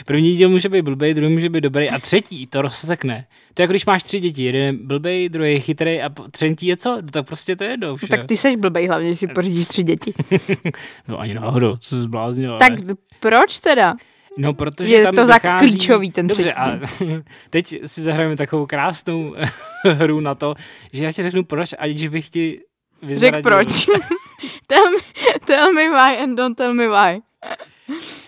[0.06, 3.26] První díl může být blbej, druhý může být dobrý a třetí to rozsekne.
[3.54, 6.66] To je jako když máš tři děti, jeden je blbej, druhý je chytrý a třetí
[6.66, 6.96] je co?
[7.02, 7.94] No, tak prostě to je jedno.
[7.94, 10.14] už, tak ty seš blbej hlavně, když si pořídíš tři děti.
[11.08, 12.58] No ani náhodou, co se zbláznil.
[12.58, 13.94] tak ale- proč teda?
[14.38, 15.68] No, protože Je tam to tak dochází...
[15.70, 16.56] klíčový, ten Dobře, třetí.
[16.58, 16.78] a
[17.50, 19.34] teď si zahrajeme takovou krásnou
[19.84, 20.54] hru na to,
[20.92, 22.60] že já ti řeknu proč, aniž bych ti
[23.02, 23.42] Řek vyzradil.
[23.42, 23.86] proč.
[24.66, 24.98] tell, me,
[25.46, 27.22] tell me why and don't tell me why.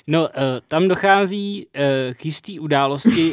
[0.06, 0.28] No, uh,
[0.68, 3.32] tam dochází uh, k jistý události,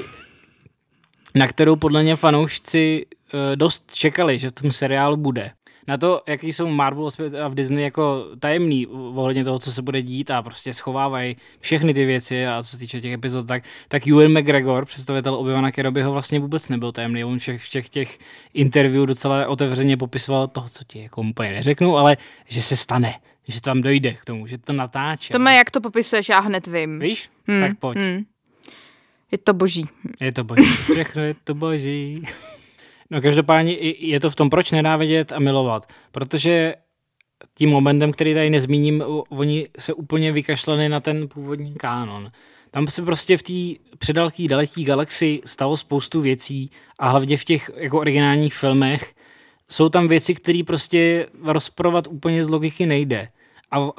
[1.36, 5.52] na kterou podle mě fanoušci uh, dost čekali, že v tom seriálu bude.
[5.92, 7.10] Na to, jaký jsou Marvel
[7.44, 11.94] a v Disney jako tajemný ohledně toho, co se bude dít a prostě schovávají všechny
[11.94, 16.12] ty věci a co se týče těch epizod, tak, tak Ewan McGregor, představitel Obi-Wana Kenobiho,
[16.12, 17.24] vlastně vůbec nebyl tajemný.
[17.24, 18.20] On všech, všech těch
[18.54, 23.14] interview docela otevřeně popisoval toho, co ti jako úplně neřeknu, ale že se stane
[23.48, 25.34] že tam dojde k tomu, že to natáče.
[25.34, 27.00] To má, jak to popisuješ, já hned vím.
[27.00, 27.30] Víš?
[27.48, 27.98] Hmm, tak pojď.
[27.98, 28.26] Hmm.
[29.32, 29.86] Je to boží.
[30.22, 30.64] Je to boží.
[30.64, 32.28] Všechno je to boží.
[33.12, 35.94] No každopádně je to v tom, proč nenávidět a milovat.
[36.12, 36.76] Protože
[37.58, 42.32] tím momentem, který tady nezmíním, oni se úplně vykašlali na ten původní kánon.
[42.72, 47.72] Tam se prostě v té předalký daleký galaxii stalo spoustu věcí a hlavně v těch
[47.76, 49.14] jako originálních filmech
[49.70, 53.28] jsou tam věci, které prostě rozporovat úplně z logiky nejde
[53.72, 53.94] a uh,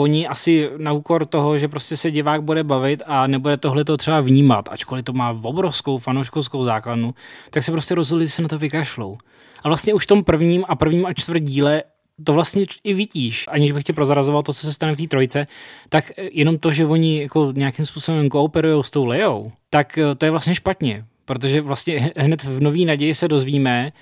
[0.00, 3.96] oni asi na úkor toho, že prostě se divák bude bavit a nebude tohle to
[3.96, 7.14] třeba vnímat, ačkoliv to má obrovskou fanouškovskou základnu,
[7.50, 9.18] tak se prostě rozhodli, že se na to vykašlou.
[9.62, 11.82] A vlastně už v tom prvním a prvním a čtvrt díle
[12.24, 15.46] to vlastně i vidíš, aniž bych tě prozrazoval to, co se stane v té trojce,
[15.88, 20.24] tak jenom to, že oni jako nějakým způsobem kooperují s tou Leou, tak eh, to
[20.24, 23.92] je vlastně špatně, protože vlastně hned v Nový naději se dozvíme,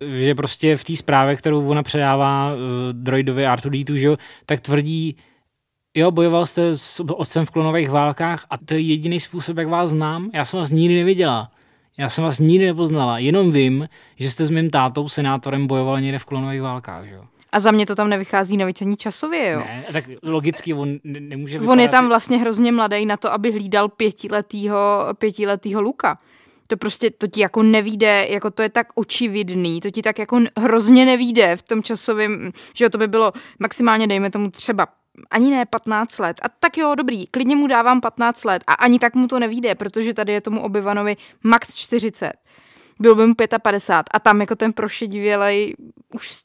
[0.00, 2.60] že prostě v té zprávě, kterou ona předává uh,
[2.92, 5.16] droidovi R2D2, že tak tvrdí,
[5.94, 9.90] jo, bojoval jste s otcem v klonových válkách a to je jediný způsob, jak vás
[9.90, 10.30] znám.
[10.34, 11.50] Já jsem vás nikdy neviděla.
[11.98, 16.18] Já jsem vás nikdy nepoznala, jenom vím, že jste s mým tátou, senátorem, bojoval někde
[16.18, 17.24] v klonových válkách, jo.
[17.52, 19.58] A za mě to tam nevychází navíc ani časově, jo?
[19.58, 23.88] Ne, tak logicky on nemůže On je tam vlastně hrozně mladý na to, aby hlídal
[23.88, 26.18] pětiletýho, pětiletýho Luka
[26.66, 30.40] to prostě, to ti jako nevíde, jako to je tak očividný, to ti tak jako
[30.58, 34.86] hrozně nevíde v tom časovém, že to by bylo maximálně, dejme tomu třeba
[35.30, 36.36] ani ne 15 let.
[36.42, 39.74] A tak jo, dobrý, klidně mu dávám 15 let a ani tak mu to nevíde,
[39.74, 42.32] protože tady je tomu Obyvanovi max 40.
[43.00, 45.74] Byl by mu 55 a tam jako ten prošedivělej
[46.14, 46.38] už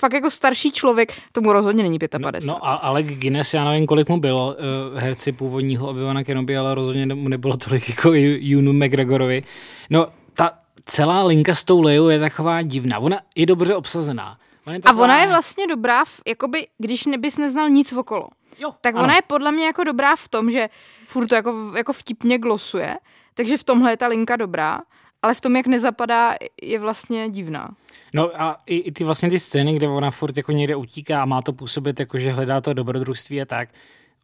[0.00, 2.44] fakt jako starší člověk, tomu rozhodně není 55.
[2.44, 4.46] No, no a Alec Guinness, já nevím, kolik mu bylo,
[4.92, 9.42] uh, herci původního obyvana Kenobi, ale rozhodně mu nebylo tolik jako Junu McGregorovi.
[9.90, 10.50] No, ta
[10.84, 12.98] celá linka s tou Leou je taková divná.
[12.98, 14.38] Ona je dobře obsazená.
[14.66, 15.02] Ona taková...
[15.02, 18.28] A ona je vlastně dobrá, v, jakoby, když nebys neznal nic okolo.
[18.58, 19.04] Jo, tak ano.
[19.04, 20.68] ona je podle mě jako dobrá v tom, že
[21.04, 22.96] furt to jako, jako vtipně glosuje,
[23.34, 24.80] takže v tomhle je ta linka dobrá
[25.22, 27.70] ale v tom, jak nezapadá, je vlastně divná.
[28.14, 31.24] No a i, i ty vlastně ty scény, kde ona furt jako někde utíká a
[31.24, 33.68] má to působit jako, že hledá to dobrodružství a tak,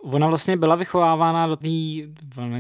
[0.03, 1.69] ona vlastně byla vychovávána do té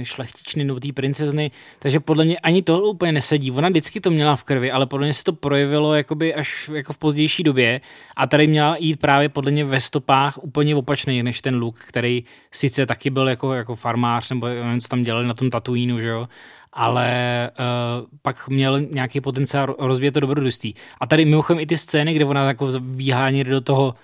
[0.02, 3.50] šlechtičny, do té princezny, takže podle mě ani to úplně nesedí.
[3.50, 6.92] Ona vždycky to měla v krvi, ale podle mě se to projevilo jakoby až jako
[6.92, 7.80] v pozdější době
[8.16, 12.24] a tady měla jít právě podle mě ve stopách úplně opačný než ten Luke, který
[12.50, 16.08] sice taky byl jako, jako farmář nebo nevím, co tam dělali na tom Tatooinu, že
[16.08, 16.28] jo,
[16.72, 20.74] ale uh, pak měl nějaký potenciál rozvíjet to dobrodružství.
[21.00, 23.94] A tady mimochodem i ty scény, kde ona jako bíhá někde do toho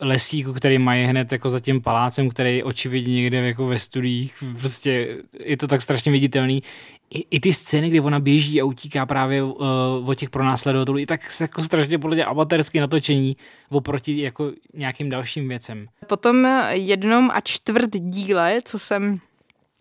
[0.00, 4.44] lesíku, který mají hned jako za tím palácem, který je očividně někde jako ve studiích,
[4.60, 6.62] prostě je to tak strašně viditelný.
[7.10, 9.54] I, i ty scény, kdy ona běží a utíká právě uh,
[10.04, 13.36] od těch pronásledovatelů, i tak jako strašně podle mě amatérské natočení
[13.70, 15.86] oproti jako nějakým dalším věcem.
[16.06, 19.18] Potom jednom a čtvrt díle, co jsem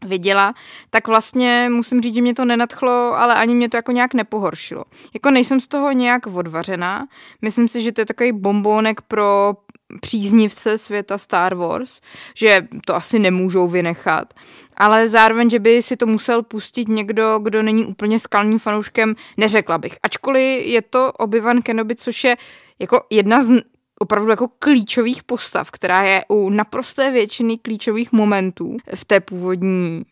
[0.05, 0.53] viděla,
[0.89, 4.83] tak vlastně musím říct, že mě to nenadchlo, ale ani mě to jako nějak nepohoršilo.
[5.13, 7.07] Jako nejsem z toho nějak odvařená.
[7.41, 9.53] Myslím si, že to je takový bombónek pro
[10.01, 12.01] příznivce světa Star Wars,
[12.35, 14.33] že to asi nemůžou vynechat.
[14.77, 19.77] Ale zároveň, že by si to musel pustit někdo, kdo není úplně skalným fanouškem, neřekla
[19.77, 19.97] bych.
[20.03, 22.37] Ačkoliv je to Obi-Wan Kenobi, což je
[22.79, 23.61] jako jedna z
[24.03, 30.03] opravdu jako klíčových postav, která je u naprosté většiny klíčových momentů v té původní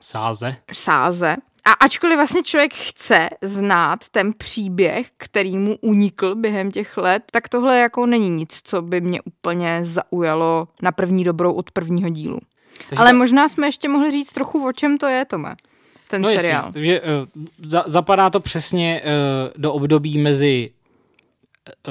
[0.00, 0.56] sáze.
[0.72, 1.36] sáze.
[1.64, 7.48] A ačkoliv vlastně člověk chce znát ten příběh, který mu unikl během těch let, tak
[7.48, 12.38] tohle jako není nic, co by mě úplně zaujalo na první dobrou od prvního dílu.
[12.88, 13.16] Takže Ale to...
[13.16, 15.56] možná jsme ještě mohli říct trochu, o čem to je, Tome
[16.08, 16.64] ten no seriál.
[16.66, 17.06] Jasně, takže uh,
[17.64, 20.70] za, zapadá to přesně uh, do období mezi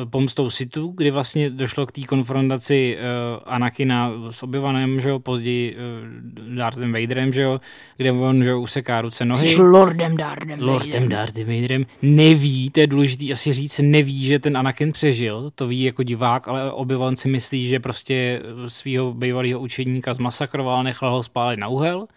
[0.10, 5.76] pomstou Situ, kdy vlastně došlo k té konfrontaci uh, Anakina s Obyvanem, že jo, později
[5.76, 7.62] uh, Darthem Vaderem, že jo,
[7.98, 9.48] kde on, že jo, useká ruce nohy.
[9.48, 11.86] Jsi Lordem Darthem Lordem Darthem Vaderem.
[12.02, 16.48] Neví, to je důležité asi říct, neví, že ten Anakin přežil, to ví jako divák,
[16.48, 22.08] ale Obyvan si myslí, že prostě svého bývalého učeníka zmasakroval, nechal ho spálit na úhel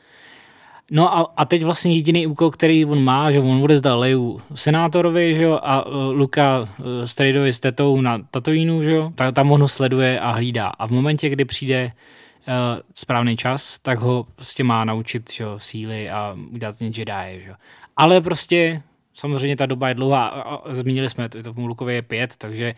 [0.91, 5.35] No a, a teď vlastně jediný úkol, který on má, že on odezdal Leju senátorovi,
[5.35, 9.53] že jo, a uh, Luka uh, Strejdovi s tetou na Tatooinu, že jo, tak tam
[9.53, 10.67] on ho sleduje a hlídá.
[10.67, 12.53] A v momentě, kdy přijde uh,
[12.95, 17.41] správný čas, tak ho prostě má naučit, že jo, síly a udělat z něj Jedi,
[17.45, 17.55] že jo.
[17.97, 18.83] Ale prostě
[19.15, 20.27] samozřejmě ta doba je dlouhá.
[20.27, 22.75] A- a Zmínili jsme, to, to v Mulukově je pět, takže...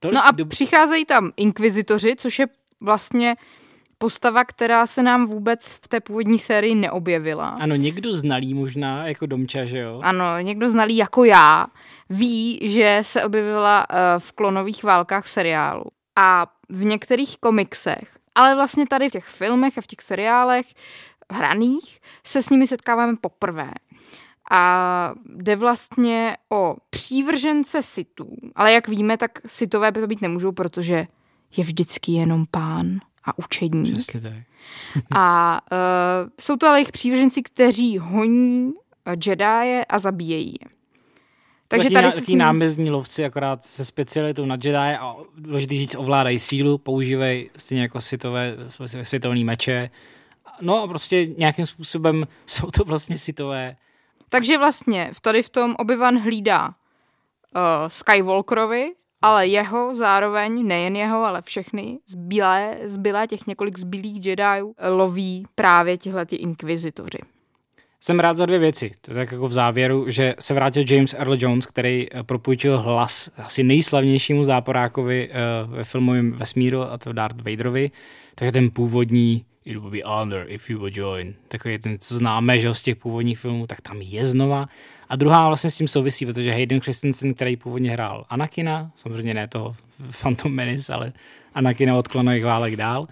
[0.00, 2.46] To, No a přicházejí tam inkvizitoři, což je
[2.80, 3.34] vlastně
[4.04, 7.48] postava, která se nám vůbec v té původní sérii neobjevila.
[7.48, 10.00] Ano, někdo znalý možná, jako Domča, že jo?
[10.02, 11.66] Ano, někdo znalý jako já
[12.10, 15.84] ví, že se objevila eh, v klonových válkách seriálu
[16.16, 20.66] a v některých komiksech, ale vlastně tady v těch filmech a v těch seriálech
[21.32, 23.70] hraných se s nimi setkáváme poprvé.
[24.50, 30.52] A jde vlastně o přívržence sitů, ale jak víme, tak sitové by to být nemůžou,
[30.52, 31.06] protože
[31.56, 33.92] je vždycky jenom pán a učedník.
[33.92, 34.32] Přesně tak.
[35.16, 35.78] A uh,
[36.40, 38.72] jsou to ale jejich přívrženci, kteří honí
[39.06, 40.74] eh, Jedije a zabíjejí je.
[41.68, 46.38] Takže tady taky ním- námezní lovci, akorát se specialitou na Jedi a důležitý říct, ovládají
[46.38, 48.56] sílu, používají stejně jako sitové,
[49.02, 49.90] světelné meče.
[50.60, 53.76] No a prostě nějakým způsobem jsou to vlastně sitové.
[54.28, 56.72] Takže vlastně v tady v tom Obi-Wan hlídá uh,
[57.88, 58.92] Skywalkerovi,
[59.24, 65.98] ale jeho zároveň, nejen jeho, ale všechny zbylé, zbylé těch několik zbylých Jediů loví právě
[65.98, 67.18] tihleti inkvizitoři.
[68.00, 68.90] Jsem rád za dvě věci.
[69.00, 72.78] To je tak jako v závěru, že se vrátil James Earl Jones, který eh, propůjčil
[72.78, 75.34] hlas asi nejslavnějšímu záporákovi eh,
[75.66, 77.90] ve filmovém vesmíru, a to Darth Vaderovi.
[78.34, 81.34] Takže ten původní It will be honor if you will join.
[81.48, 84.66] Takový ten, co známe, že z těch původních filmů, tak tam je znova.
[85.08, 89.48] A druhá vlastně s tím souvisí, protože Hayden Christensen, který původně hrál Anakina, samozřejmě ne
[89.48, 89.76] toho
[90.20, 91.12] Phantom Menace, ale
[91.54, 93.06] Anakina od klonových válek dál,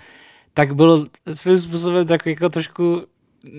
[0.54, 3.02] tak byl svým způsobem tak jako trošku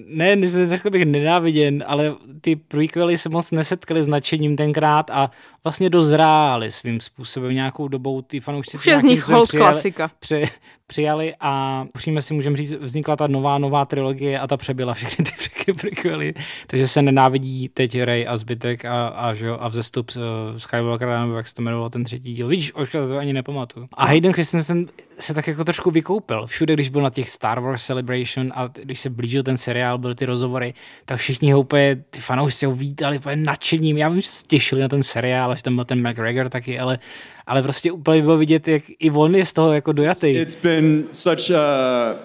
[0.07, 5.31] ne, řekl bych nenáviděn, ale ty prequely se moc nesetkali s nadšením tenkrát a
[5.63, 8.77] vlastně dozráli svým způsobem nějakou dobou ty fanoušci.
[8.77, 10.11] Už je z nich hold přijali- klasika.
[10.19, 10.49] Při,
[10.87, 15.25] přijali a upřímně si můžeme říct, vznikla ta nová, nová trilogie a ta přebyla všechny
[15.25, 16.33] ty prequely,
[16.67, 20.21] takže se nenávidí teď Ray a zbytek a, a, že jo, a vzestup uh,
[20.57, 22.47] Skywalkera, nebo jak se to jmenoval ten třetí díl.
[22.47, 23.87] Vidíš, už to ani nepamatuju.
[23.93, 24.85] A Hayden Christensen
[25.19, 26.47] se tak jako trošku vykoupil.
[26.47, 30.15] Všude, když byl na těch Star Wars Celebration a když se blížil ten seriál, byly
[30.15, 30.73] ty rozhovory,
[31.05, 33.97] tak všichni ho úplně, ty fanoušci ho vítali úplně nadšením.
[33.97, 36.99] Já vím, že se těšili na ten seriál, až tam byl ten McGregor taky, ale,
[37.47, 40.27] ale prostě úplně bylo vidět, jak i on je z toho jako dojatý.
[40.27, 42.15] It's been such a,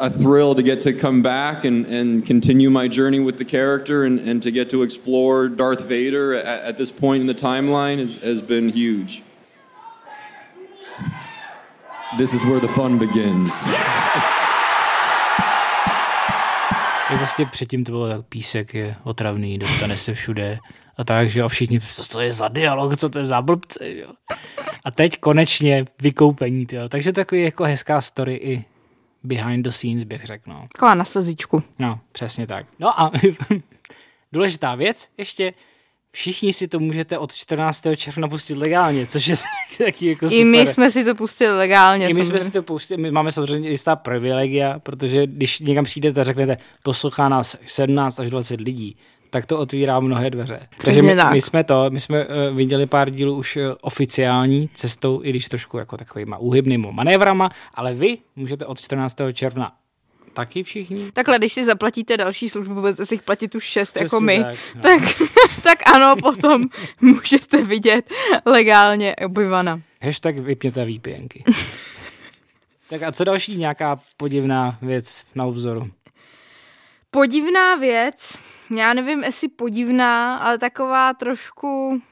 [0.00, 4.04] a thrill to get to come back and, and continue my journey with the character
[4.04, 7.98] and, and to get to explore Darth Vader at, at this point in the timeline
[7.98, 9.22] has, has been huge.
[12.18, 13.66] This is where the fun begins.
[17.10, 20.58] Je vlastně předtím to bylo tak písek je otravný, dostane se všude
[20.96, 23.42] a tak, že jo, a všichni, co to je za dialog, co to je za
[23.42, 24.12] blbce, jo.
[24.84, 26.88] A teď konečně vykoupení, jo.
[26.88, 28.64] takže takový jako hezká story i
[29.24, 30.66] behind the scenes, bych řekl, no.
[30.72, 31.62] Taková na slzičku.
[31.78, 32.66] No, přesně tak.
[32.78, 33.12] No a
[34.32, 35.52] důležitá věc, ještě
[36.14, 37.86] všichni si to můžete od 14.
[37.96, 39.36] června pustit legálně, což je
[39.78, 40.40] taky jako super.
[40.40, 42.08] I my jsme si to pustili legálně.
[42.08, 46.20] I my jsme si to pustili, my máme samozřejmě jistá privilegia, protože když někam přijdete
[46.20, 48.96] a řeknete, poslouchá nás 17 až 20 lidí,
[49.30, 50.60] tak to otvírá mnohé dveře.
[50.84, 51.32] Takže my, tak.
[51.32, 55.48] my, jsme to, my jsme uh, viděli pár dílů už uh, oficiální cestou, i když
[55.48, 59.16] trošku jako takovýma úhybnýma manévrama, ale vy můžete od 14.
[59.32, 59.72] června
[60.34, 61.12] taky všichni.
[61.12, 64.44] Takhle, když si zaplatíte další službu, budete si jich platit už šest Přesně jako my,
[64.44, 64.82] tak, no.
[64.82, 65.02] tak,
[65.62, 66.68] tak ano, potom
[67.00, 68.10] můžete vidět
[68.44, 69.80] legálně obyvana.
[70.02, 71.44] Hashtag vypněte VPNky.
[72.88, 75.90] tak a co další nějaká podivná věc na obzoru?
[77.10, 78.38] Podivná věc,
[78.76, 82.02] já nevím, jestli podivná, ale taková trošku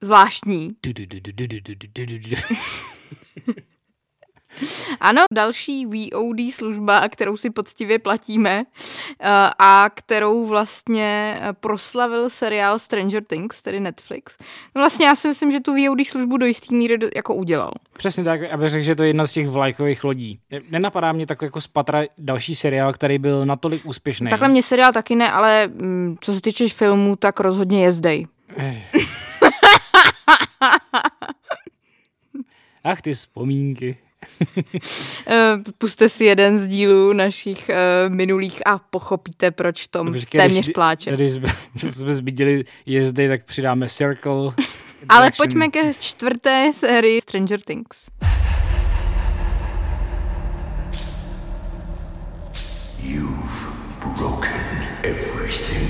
[0.00, 0.70] zvláštní.
[5.00, 8.64] Ano, další VOD služba, kterou si poctivě platíme
[9.20, 9.26] eh,
[9.58, 14.36] a kterou vlastně eh, proslavil seriál Stranger Things, tedy Netflix.
[14.74, 17.70] No vlastně já si myslím, že tu VOD službu do jistý míry jako udělal.
[17.96, 20.40] Přesně tak, abych řekl, že to je jedna z těch vlajkových lodí.
[20.70, 24.30] Nenapadá mě takhle jako z patra další seriál, který byl natolik úspěšný.
[24.30, 28.26] Takhle mě seriál taky ne, ale mm, co se týče filmů, tak rozhodně jezdej.
[32.84, 33.98] Ach, ty vzpomínky.
[35.26, 40.64] Eh, Puste si jeden z dílů našich eh, minulých a pochopíte, proč Tom Počkej, téměř
[40.66, 41.10] když- pláče.
[41.16, 44.52] Když jsme, jsme zbídili jezdy, tak přidáme Circle.
[45.08, 48.10] Ale pojďme ke čtvrté sérii Stranger Things.
[53.02, 53.72] You've
[54.18, 54.60] broken
[55.02, 55.88] everything.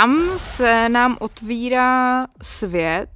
[0.00, 3.08] Tam se nám otvírá svět,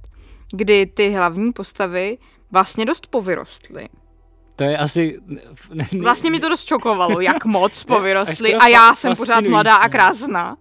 [0.51, 2.17] kdy ty hlavní postavy
[2.51, 3.89] vlastně dost povyrostly.
[4.55, 5.19] To je asi...
[6.01, 10.57] Vlastně mi to dost čokovalo, jak moc povyrostly a já jsem pořád mladá a krásná.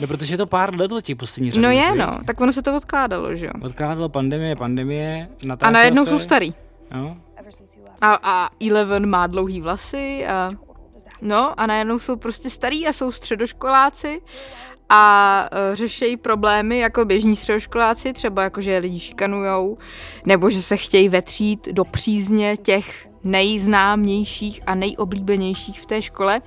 [0.00, 1.62] No, protože je to pár let od těch poslední řady.
[1.62, 3.52] No je, no, tak ono se to odkládalo, že jo.
[3.62, 5.28] Odkládalo pandemie, pandemie.
[5.60, 6.10] A najednou se.
[6.10, 6.54] jsou starý.
[6.94, 7.16] No.
[8.00, 10.50] A, a Eleven má dlouhý vlasy a
[11.22, 14.20] no a najednou jsou prostě starý a jsou středoškoláci
[14.88, 19.78] a uh, řešejí problémy jako běžní středoškoláci, třeba jako, že lidi šikanujou,
[20.26, 26.40] nebo že se chtějí vetřít do přízně těch nejznámějších a nejoblíbenějších v té škole.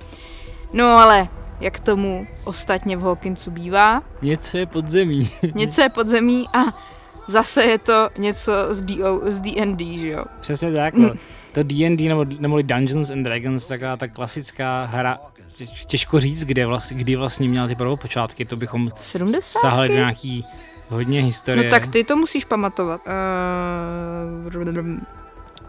[0.72, 1.28] No ale
[1.60, 5.30] jak tomu ostatně v Hawkinsu bývá, Něco je pod zemí.
[5.54, 6.58] něco je pod zemí a
[7.28, 10.24] zase je to něco z, DO, z D&D, že jo.
[10.40, 11.10] Přesně tak, no.
[11.52, 15.18] To D&D nebo, nebo Dungeons and Dragons, taková ta klasická hra,
[15.86, 19.60] těžko říct, kde vlastně, kdy vlastně měla ty prvopočátky, to bychom 70.
[19.60, 20.46] sahali do nějaký
[20.88, 21.64] hodně historie.
[21.64, 23.00] No tak ty to musíš pamatovat.
[24.46, 24.98] Uh,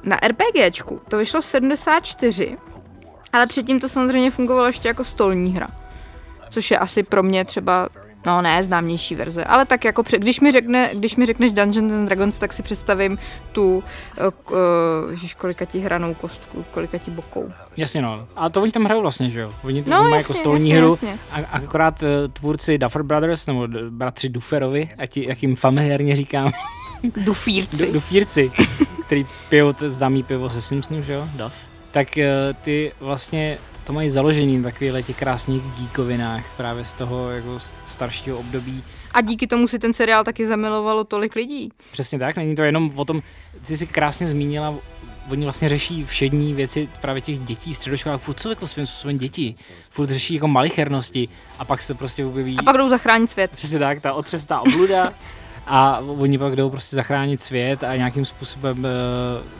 [0.04, 2.58] na RPGčku to vyšlo v 74,
[3.34, 5.68] ale předtím to samozřejmě fungovalo ještě jako stolní hra.
[6.50, 7.90] Což je asi pro mě třeba,
[8.26, 11.94] no ne, známější verze, ale tak jako, před, když mi, řekne, když mi řekneš Dungeons
[11.94, 13.18] and Dragons, tak si představím
[13.52, 13.84] tu, uh,
[14.52, 17.52] uh, kolika ti hranou kostku, kolika ti bokou.
[17.78, 18.28] Jasně no.
[18.36, 19.52] A to oni tam hrajou vlastně, že jo?
[19.64, 20.90] Oni to No, mají jako stolní jasně, hru.
[20.92, 21.18] jasně.
[21.32, 26.52] A, akorát uh, tvůrci Duffer Brothers, nebo bratři Dufferovi, ať, jak jim familiárně říkám,
[27.18, 27.86] Dufírci.
[27.88, 28.52] Du- Dufírci,
[29.06, 31.28] který pijou to známý pivo se Simpsonů, že jo?
[31.36, 31.54] Duff.
[31.92, 32.24] Tak uh,
[32.62, 38.40] ty vlastně to mají založený v takových těch krásných díkovinách právě z toho jako staršího
[38.40, 38.84] období.
[39.14, 41.70] A díky tomu si ten seriál taky zamilovalo tolik lidí.
[41.92, 43.22] Přesně tak, není to jenom o tom,
[43.68, 44.76] ty jsi krásně zmínila,
[45.30, 49.54] oni vlastně řeší všední věci právě těch dětí, středoškolák, furt jsou jako svým způsobem děti,
[49.90, 51.30] furt řeší jako malichernosti
[51.60, 52.58] a pak se prostě objeví...
[52.58, 53.52] A pak jdou zachránit svět.
[53.52, 55.14] Přesně tak, ta otřesná obluda
[55.68, 58.86] a oni pak jdou prostě zachránit svět a nějakým způsobem uh,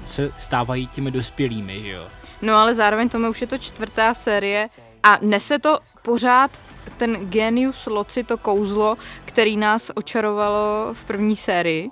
[0.06, 2.04] se stávají těmi dospělými, že jo.
[2.44, 4.68] No ale zároveň tomu už je to čtvrtá série
[5.04, 6.52] a nese to pořád
[6.98, 11.90] ten genius loci, to kouzlo, který nás očarovalo v první sérii.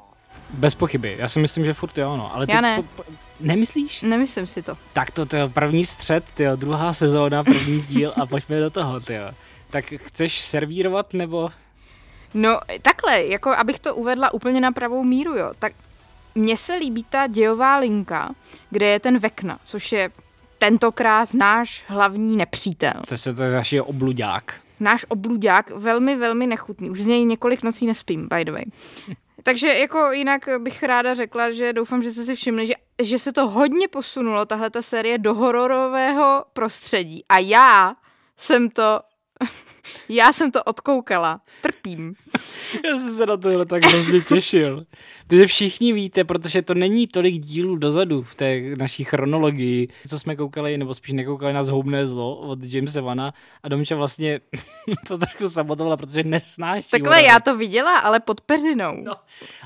[0.49, 2.35] Bez pochyby, já si myslím, že furt jo, no.
[2.35, 2.75] Ale ty Já ne.
[2.75, 3.03] Po, po,
[3.39, 4.01] nemyslíš?
[4.01, 4.77] Nemyslím si to.
[4.93, 8.99] Tak to, to je první střed, tyjo, druhá sezóna, první díl a pojďme do toho,
[8.99, 9.31] tyjo.
[9.69, 11.49] Tak chceš servírovat nebo...
[12.33, 15.73] No takhle, jako abych to uvedla úplně na pravou míru, jo, tak
[16.35, 18.35] mně se líbí ta dějová linka,
[18.69, 20.09] kde je ten Vekna, což je
[20.61, 22.93] tentokrát náš hlavní nepřítel.
[23.07, 24.61] Což to je naši obludák.
[24.79, 26.89] náš obludák velmi, velmi nechutný.
[26.89, 28.63] Už z něj několik nocí nespím, by the way.
[29.43, 33.31] Takže jako jinak bych ráda řekla, že doufám, že jste si všimli, že, že se
[33.33, 37.23] to hodně posunulo, tahle ta série do hororového prostředí.
[37.29, 37.95] A já
[38.37, 38.99] jsem to,
[40.09, 41.41] já jsem to odkoukala.
[41.61, 42.13] Trpím.
[42.85, 44.85] Já jsem se na tohle tak hrozně těšil.
[45.27, 50.35] Protože všichni víte, protože to není tolik dílů dozadu v té naší chronologii, co jsme
[50.35, 54.39] koukali, nebo spíš nekoukali na zhoubné zlo od Jamesa Vana a Domča vlastně
[55.07, 56.89] to trošku sabotovala, protože nesnáší.
[56.89, 57.27] Takhle horory.
[57.27, 58.97] já to viděla, ale pod peřinou.
[59.03, 59.13] No.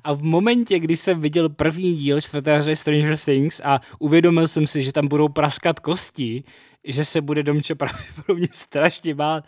[0.03, 4.67] A v momentě, kdy jsem viděl první díl čtvrté řady Stranger Things a uvědomil jsem
[4.67, 6.43] si, že tam budou praskat kosti,
[6.85, 9.43] že se bude Domčo pravděpodobně strašně bát,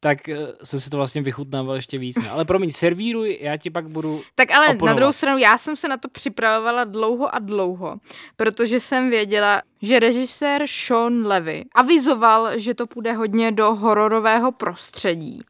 [0.00, 2.16] tak eh, jsem si to vlastně vychutnával ještě víc.
[2.16, 2.32] No.
[2.32, 4.86] Ale promiň, servíruj, já ti pak budu Tak ale oponovat.
[4.86, 7.96] na druhou stranu, já jsem se na to připravovala dlouho a dlouho,
[8.36, 15.42] protože jsem věděla, že režisér Sean Levy avizoval, že to půjde hodně do hororového prostředí.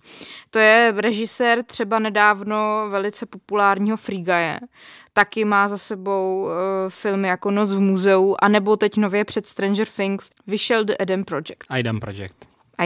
[0.50, 4.60] To je režisér třeba nedávno velice populárního Free Guy'e.
[5.12, 6.50] Taky má za sebou uh,
[6.88, 11.76] filmy jako Noc v muzeu, anebo teď nově před Stranger Things vyšel The Eden Project.
[11.78, 12.34] Idem Project.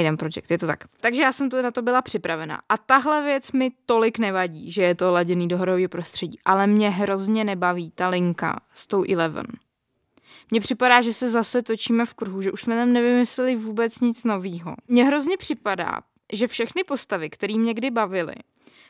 [0.00, 0.84] Idem Project, je to tak.
[1.00, 2.60] Takže já jsem tu na to byla připravena.
[2.68, 6.90] A tahle věc mi tolik nevadí, že je to laděný do horového prostředí, ale mě
[6.90, 9.46] hrozně nebaví ta linka s tou Eleven.
[10.50, 14.24] Mně připadá, že se zase točíme v kruhu, že už jsme tam nevymysleli vůbec nic
[14.24, 14.74] novýho.
[14.88, 15.98] Mně hrozně připadá,
[16.36, 18.34] že všechny postavy, které mě kdy bavily,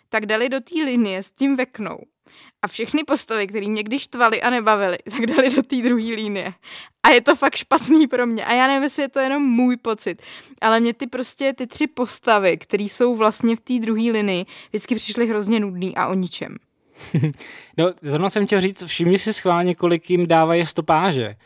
[0.09, 1.99] tak dali do té linie s tím veknou.
[2.63, 6.55] A všechny postavy, které mě kdy štvali a nebavily, tak dali do té druhé linie.
[7.03, 8.45] A je to fakt špatný pro mě.
[8.45, 10.23] A já nevím, jestli je to jenom můj pocit,
[10.61, 14.95] ale mě ty prostě ty tři postavy, které jsou vlastně v té druhé linii, vždycky
[14.95, 16.57] přišly hrozně nudný a o ničem.
[17.77, 21.37] No, zrovna jsem chtěl říct, všimni si schválně, kolik jim dávají stopáže.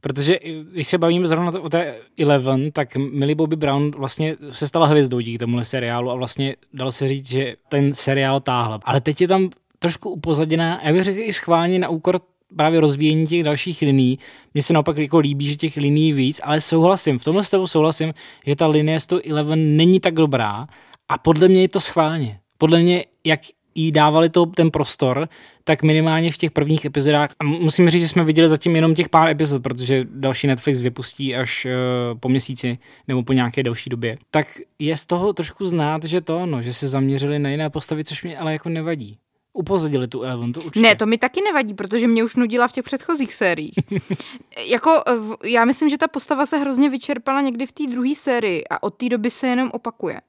[0.00, 0.38] Protože
[0.72, 5.20] když se bavíme zrovna o té Eleven, tak Millie Bobby Brown vlastně se stala hvězdou
[5.20, 8.80] díky tomuhle seriálu a vlastně dalo se říct, že ten seriál táhla.
[8.84, 12.20] Ale teď je tam trošku upozaděná, já bych řekl i schválně na úkor
[12.56, 14.18] právě rozvíjení těch dalších liní.
[14.54, 17.66] Mně se naopak jako líbí, že těch linií víc, ale souhlasím, v tomhle s tebou
[17.66, 18.14] souhlasím,
[18.46, 20.66] že ta linie 111 není tak dobrá
[21.08, 22.40] a podle mě je to schválně.
[22.58, 23.40] podle mě, jak
[23.74, 25.28] jí dávali to, ten prostor,
[25.68, 29.08] tak minimálně v těch prvních epizodách, a musím říct, že jsme viděli zatím jenom těch
[29.08, 34.18] pár epizod, protože další Netflix vypustí až uh, po měsíci nebo po nějaké další době,
[34.30, 34.46] tak
[34.78, 38.22] je z toho trošku znát, že to no, že se zaměřili na jiné postavy, což
[38.22, 39.18] mě ale jako nevadí.
[39.52, 40.82] Upozadili tu Eleven, to určitě.
[40.82, 43.74] Ne, to mi taky nevadí, protože mě už nudila v těch předchozích sériích.
[44.66, 48.64] jako, eh, já myslím, že ta postava se hrozně vyčerpala někdy v té druhé sérii
[48.70, 50.20] a od té doby se jenom opakuje.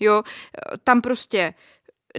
[0.00, 1.54] Jo, eh, tam prostě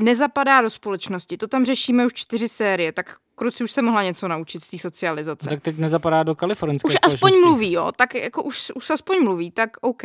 [0.02, 1.38] nezapadá do společnosti.
[1.38, 4.78] To tam řešíme už čtyři série, tak kruci už se mohla něco naučit z té
[4.78, 5.46] socializace.
[5.46, 9.24] No, tak teď nezapadá do kalifornské Už aspoň mluví, jo, tak jako už, už aspoň
[9.24, 10.04] mluví, tak OK.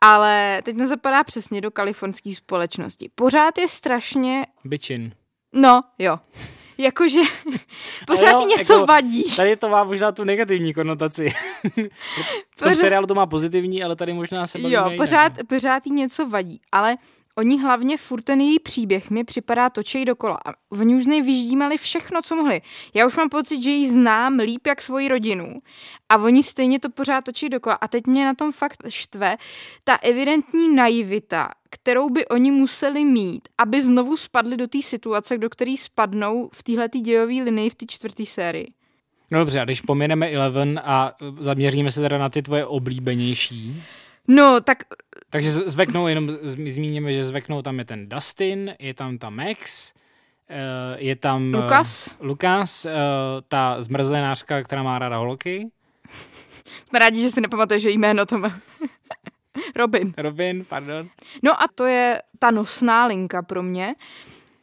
[0.00, 3.10] Ale teď nezapadá přesně do kalifornské společnosti.
[3.14, 4.46] Pořád je strašně...
[4.64, 5.12] Byčin.
[5.52, 6.18] No, jo.
[6.78, 7.20] Jakože
[8.06, 9.24] pořád jo, něco jako, vadí.
[9.36, 11.34] Tady to má možná tu negativní konotaci.
[11.64, 11.88] v tom
[12.58, 12.76] pořád...
[12.76, 16.96] seriálu to má pozitivní, ale tady možná se Jo, pořád, pořád jí něco vadí, ale
[17.38, 20.38] Oni hlavně furt ten její příběh mi připadá točej dokola.
[20.46, 22.60] A oni už vyždímali všechno, co mohli.
[22.94, 25.54] Já už mám pocit, že ji znám líp jak svoji rodinu.
[26.08, 27.74] A oni stejně to pořád točí dokola.
[27.74, 29.36] A teď mě na tom fakt štve
[29.84, 35.50] ta evidentní naivita, kterou by oni museli mít, aby znovu spadli do té situace, do
[35.50, 38.72] které spadnou v téhle dějové linii v té čtvrté sérii.
[39.30, 43.82] No dobře, a když pomineme Eleven a zaměříme se teda na ty tvoje oblíbenější,
[44.28, 44.78] No, tak...
[45.30, 49.92] Takže zveknou, jenom zmíníme, že zveknou tam je ten Dustin, je tam ta Max,
[50.48, 51.54] eh, je tam...
[51.54, 52.16] Lukas.
[52.20, 52.92] Lukas, eh,
[53.48, 55.70] ta zmrzlenářka, která má ráda holky.
[56.88, 58.60] Jsme rádi, že si nepamatuješ že jméno to má.
[59.76, 60.14] Robin.
[60.18, 61.08] Robin, pardon.
[61.42, 63.94] No a to je ta nosná linka pro mě.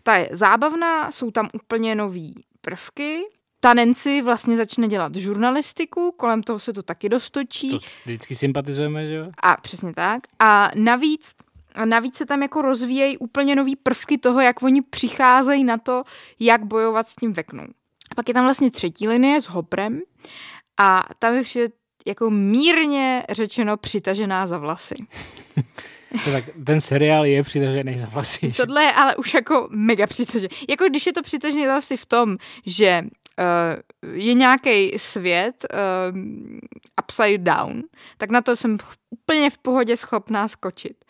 [0.03, 3.23] Ta je zábavná, jsou tam úplně nový prvky,
[3.65, 7.69] ta Nancy vlastně začne dělat žurnalistiku, kolem toho se to taky dostočí.
[7.69, 9.27] To vždycky sympatizujeme, že jo?
[9.39, 10.21] A přesně tak.
[10.39, 11.33] A navíc
[11.75, 16.03] a navíc se tam jako rozvíjejí úplně nový prvky toho, jak oni přicházejí na to,
[16.39, 17.63] jak bojovat s tím veknou.
[18.15, 20.01] Pak je tam vlastně třetí linie s Hoprem
[20.77, 21.69] a tam je vše
[22.05, 24.95] jako mírně řečeno přitažená za vlasy.
[26.33, 28.53] tak ten seriál je přitažený za vlasy.
[28.57, 30.49] Tohle je ale už jako mega přitažený.
[30.69, 33.03] Jako když je to přitažený za vlasy v tom, že
[34.13, 36.19] je nějaký svět uh,
[37.03, 37.83] upside down,
[38.17, 38.77] tak na to jsem
[39.09, 41.05] úplně v pohodě schopná skočit.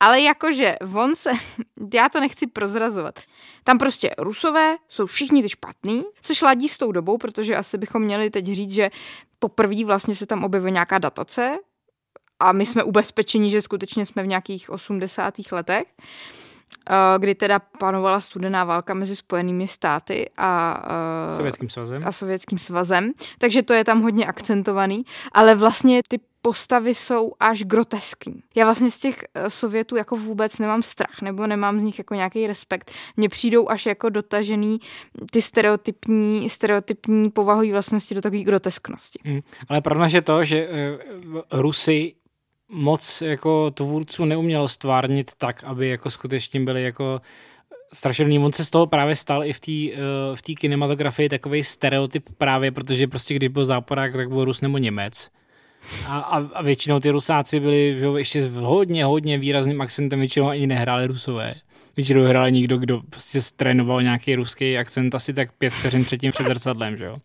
[0.00, 1.30] Ale jakože on se,
[1.94, 3.18] já to nechci prozrazovat,
[3.64, 8.02] tam prostě rusové jsou všichni ty špatný, což ladí s tou dobou, protože asi bychom
[8.02, 8.90] měli teď říct, že
[9.38, 11.58] poprvé vlastně se tam objevuje nějaká datace
[12.40, 15.34] a my jsme ubezpečeni, že skutečně jsme v nějakých 80.
[15.52, 15.84] letech.
[15.98, 16.45] Eh,
[17.18, 20.82] kdy teda panovala studená válka mezi Spojenými státy a,
[21.30, 22.02] uh, Sovětským svazem.
[22.06, 27.62] a Sovětským svazem, takže to je tam hodně akcentovaný, ale vlastně ty postavy jsou až
[27.62, 28.42] groteskní.
[28.54, 32.14] Já vlastně z těch eh, Sovětů jako vůbec nemám strach, nebo nemám z nich jako
[32.14, 32.90] nějaký respekt.
[33.16, 34.78] Mně přijdou až jako dotažený
[35.30, 39.18] ty stereotypní, stereotypní povahové vlastnosti do takové grotesknosti.
[39.24, 39.40] Hmm.
[39.68, 42.14] Ale pravda, že to, že uh, Rusy
[42.68, 47.20] moc jako tvůrců neumělo stvárnit tak, aby jako skutečně byli jako
[47.92, 48.38] strašidelný.
[48.38, 52.28] On se z toho právě stal i v té uh, v tý kinematografii takový stereotyp
[52.38, 55.30] právě, protože prostě když byl záporák, tak byl Rus nebo Němec.
[56.06, 60.48] A, a, a většinou ty Rusáci byli že, ještě s hodně, hodně výrazným akcentem, většinou
[60.48, 61.54] ani nehráli Rusové.
[61.96, 66.46] Většinou hrál někdo, kdo prostě trénoval nějaký ruský akcent asi tak pět vteřin předtím před
[66.46, 67.18] zrcadlem, že jo.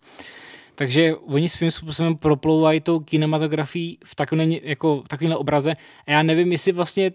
[0.81, 5.75] Takže oni svým způsobem proplouvají tou kinematografií v takovém jako, takovýmhle obraze.
[6.07, 7.11] A já nevím, jestli vlastně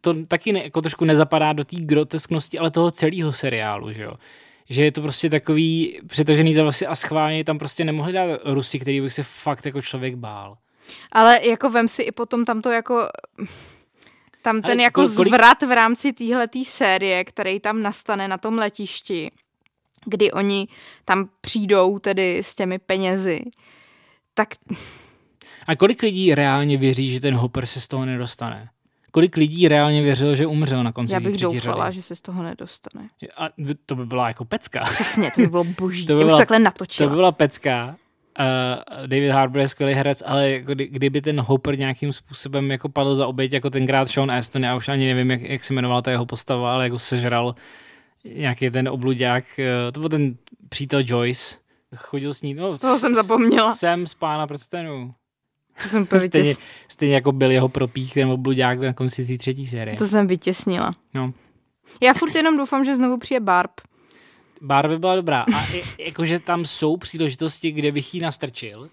[0.00, 4.14] to taky ne, jako trošku nezapadá do té grotesknosti, ale toho celého seriálu, že jo.
[4.70, 8.78] Že je to prostě takový přetažený za vlasy a schválně tam prostě nemohli dát Rusy,
[8.78, 10.56] který bych se fakt jako člověk bál.
[11.12, 13.08] Ale jako vem si i potom tam to jako
[14.42, 15.32] tam ten Ale jako kolik...
[15.32, 19.30] zvrat v rámci téhletý série, který tam nastane na tom letišti,
[20.04, 20.68] kdy oni
[21.04, 23.40] tam přijdou tedy s těmi penězi,
[24.34, 24.48] tak...
[25.66, 28.68] A kolik lidí reálně věří, že ten Hopper se z toho nedostane?
[29.10, 31.94] Kolik lidí reálně věřilo, že umřel na konci Já bych doufala, řady?
[31.94, 33.08] že se z toho nedostane.
[33.36, 33.48] A
[33.86, 34.80] to by byla jako pecka.
[34.80, 36.06] Přesně, to by bylo boží.
[36.06, 37.06] to by byla, takhle natočila.
[37.06, 37.96] To by byla pecka.
[38.38, 42.88] Uh, David Harbour je skvělý herec, ale jako kdy, kdyby ten Hopper nějakým způsobem jako
[42.88, 46.02] padl za oběť, jako tenkrát Sean Aston, já už ani nevím, jak, jak se jmenovala
[46.02, 47.54] ta jeho postava, ale jako sežral
[48.24, 50.36] nějaký ten obluďák, eh, to byl ten
[50.68, 51.56] přítel Joyce,
[51.96, 53.74] chodil s ní, no, to jsem zapomněla.
[53.74, 55.14] Jsem z pána prstenů.
[55.82, 56.54] To jsem stejně,
[56.88, 59.96] stejně jako byl jeho propích ten obluďák na konci té třetí série.
[59.96, 60.92] To jsem vytěsnila.
[61.14, 61.32] No.
[62.02, 63.70] Já furt jenom doufám, že znovu přijde Barb.
[64.62, 65.42] Barb by byla dobrá.
[65.42, 65.66] A
[65.98, 68.90] jakože tam jsou příležitosti, kde bych ji nastrčil.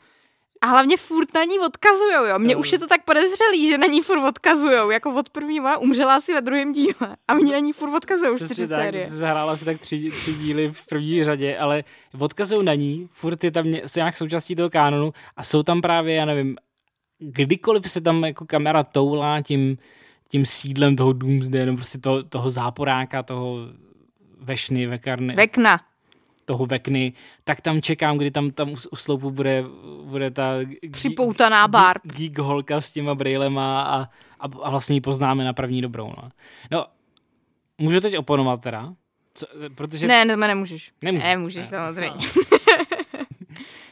[0.62, 2.40] A hlavně furt na ní odkazujou, jo.
[2.40, 5.78] Mně už je to tak podezřelý, že na ní furt odkazujou, jako od první ona
[5.78, 7.18] umřela asi ve druhém díle.
[7.28, 9.06] A mě na ní furt Přesně čtyři tak, série.
[9.06, 11.84] jsi zahrála asi tak tři, tři díly v první řadě, ale
[12.20, 16.26] odkazují na ní, furt je tam nějak součástí toho kánonu a jsou tam právě, já
[16.26, 16.58] nevím,
[17.20, 19.78] kdykoliv se tam jako kamera toulá tím,
[20.30, 23.58] tím sídlem toho Doomsday, nebo prostě toho, toho záporáka, toho
[24.40, 25.82] vešny, vekarny, Vekna.
[26.50, 29.64] Toho vekny, tak tam čekám, kdy tam, tam u, sloupu bude,
[30.04, 30.54] bude ta
[30.92, 32.02] Připoutaná Barb.
[32.04, 33.96] geek, geek holka s těma brejlema a,
[34.40, 36.14] a, a vlastně ji poznáme na první dobrou.
[36.18, 36.30] No,
[36.72, 36.86] no
[37.78, 38.94] můžu teď oponovat teda?
[39.34, 39.46] Co,
[39.76, 40.92] protože Ne, ne, nemůžeš.
[41.02, 41.26] Nemůžu.
[41.26, 42.28] Nemůžeš, samozřejmě.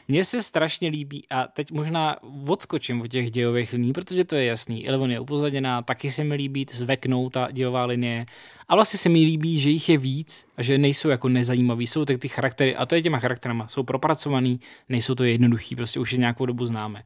[0.10, 4.46] Mně se strašně líbí, a teď možná odskočím od těch dějových liní, protože to je
[4.46, 4.88] jasný.
[4.88, 8.26] Eleven je upozaděná, taky se mi líbí zveknou ta dějová linie.
[8.68, 11.88] A vlastně se mi líbí, že jich je víc a že nejsou jako nezajímaví.
[11.88, 16.00] Jsou tak ty charaktery, a to je těma charakterama, jsou propracovaný, nejsou to jednoduchý, prostě
[16.00, 17.04] už je nějakou dobu známe.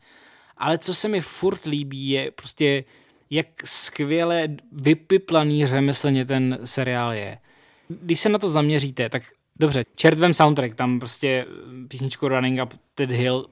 [0.58, 2.84] Ale co se mi furt líbí, je prostě,
[3.30, 7.38] jak skvěle vypiplaný řemeslně ten seriál je.
[7.88, 9.24] Když se na to zaměříte, tak
[9.62, 11.46] dobře, čertvem soundtrack, tam prostě
[11.88, 13.46] písničku Running Up That Hill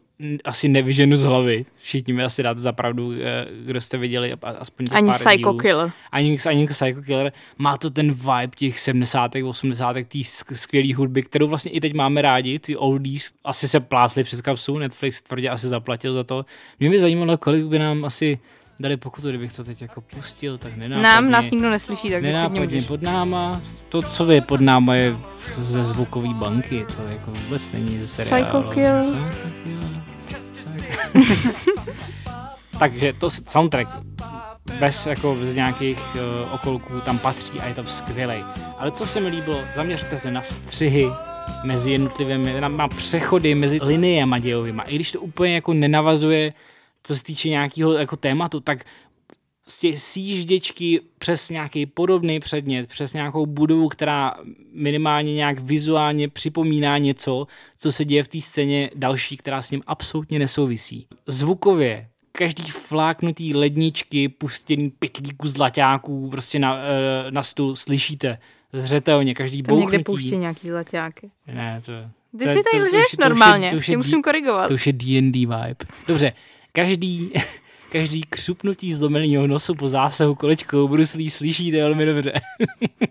[0.45, 1.65] asi nevyženu z hlavy.
[1.81, 5.15] Všichni mi asi dáte za pravdu, eh, kdo jste viděli a- aspoň těch Ani pár
[5.19, 5.57] Psycho dílů.
[5.57, 5.91] Killer.
[6.11, 7.31] Ani, ani Psycho Killer.
[7.57, 9.43] Má to ten vibe těch 70.
[9.43, 10.03] 80.
[10.03, 10.19] té
[10.55, 13.31] skvělé hudby, kterou vlastně i teď máme rádi, ty oldies.
[13.43, 16.45] Asi se plátli přes kapsu, Netflix tvrdě asi zaplatil za to.
[16.79, 18.39] Mě by zajímalo, kolik by nám asi
[18.79, 21.03] dali pokutu, kdybych to teď jako pustil, tak nenápadně.
[21.03, 23.61] Nám, nás nikdo neslyší, takže klidně Nenápadně pod náma.
[23.89, 25.17] To, co je pod náma, je
[25.57, 26.85] ze zvukové banky.
[26.97, 28.61] To jako vůbec není ze seriálu.
[28.61, 29.03] Psycho Killer.
[29.03, 30.03] Psycho Killer.
[30.53, 31.93] Psycho-
[32.79, 33.89] Takže to soundtrack
[34.79, 38.43] bez jako z nějakých uh, okolků tam patří a je to skvělej.
[38.77, 41.09] Ale co se mi líbilo, zaměřte se na střihy
[41.63, 44.81] mezi jednotlivými, na, na přechody mezi liniemi dějovými.
[44.87, 46.53] I když to úplně jako nenavazuje,
[47.03, 48.83] co se týče nějakého jako tématu, tak
[49.63, 54.35] prostě sjížděčky přes nějaký podobný předmět, přes nějakou budovu, která
[54.73, 57.47] minimálně nějak vizuálně připomíná něco,
[57.77, 61.07] co se děje v té scéně další, která s ním absolutně nesouvisí.
[61.27, 68.37] Zvukově každý fláknutý ledničky, pustěný pytlíku zlaťáků prostě na, eh, na stůl slyšíte
[68.73, 70.03] zřetelně, každý Tam někde bouchnutí.
[70.03, 71.31] pouští nějaký zlaťáky.
[71.47, 71.91] Ne, to...
[72.37, 74.67] Ty to- si to- tady to lžeš to normálně, to musím korigovat.
[74.67, 75.75] To už je D&D vibe.
[76.07, 76.33] Dobře,
[76.71, 77.31] každý,
[77.91, 82.33] každý křupnutí zlomeného nosu po zásahu kolečkou bruslí slyšíte velmi dobře.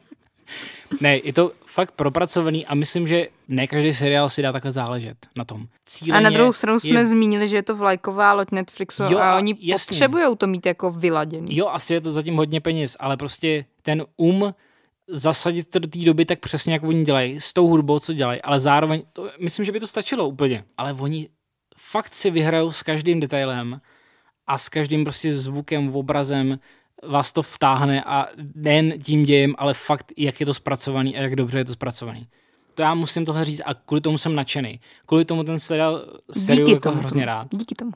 [1.01, 5.17] ne, je to fakt propracovaný a myslím, že ne každý seriál si dá takhle záležet
[5.37, 5.67] na tom.
[5.85, 9.19] Cíleně A na druhou stranu je- jsme zmínili, že je to vlajková loď Netflixu Jo,
[9.19, 9.95] a oni jasně.
[9.95, 11.57] potřebují to mít jako vyladěný.
[11.57, 14.55] Jo, asi je to zatím hodně peněz, ale prostě ten um
[15.11, 18.43] zasadit to do té doby tak přesně, jak oni dělají, s tou hudbou, co dělají,
[18.43, 20.65] ale zároveň, to, myslím, že by to stačilo úplně.
[20.77, 21.29] Ale oni
[21.91, 23.81] fakt si vyhrajou s každým detailem
[24.47, 26.59] a s každým prostě zvukem, obrazem
[27.03, 31.37] vás to vtáhne a nejen tím dějem, ale fakt, jak je to zpracovaný a jak
[31.37, 32.29] dobře je to zpracovaný.
[32.75, 34.81] To já musím tohle říct a kvůli tomu jsem nadšený.
[35.07, 37.01] Kvůli tomu ten seriál, seriál Díky jako tomu.
[37.01, 37.49] hrozně rád.
[37.51, 37.93] Díky tomu.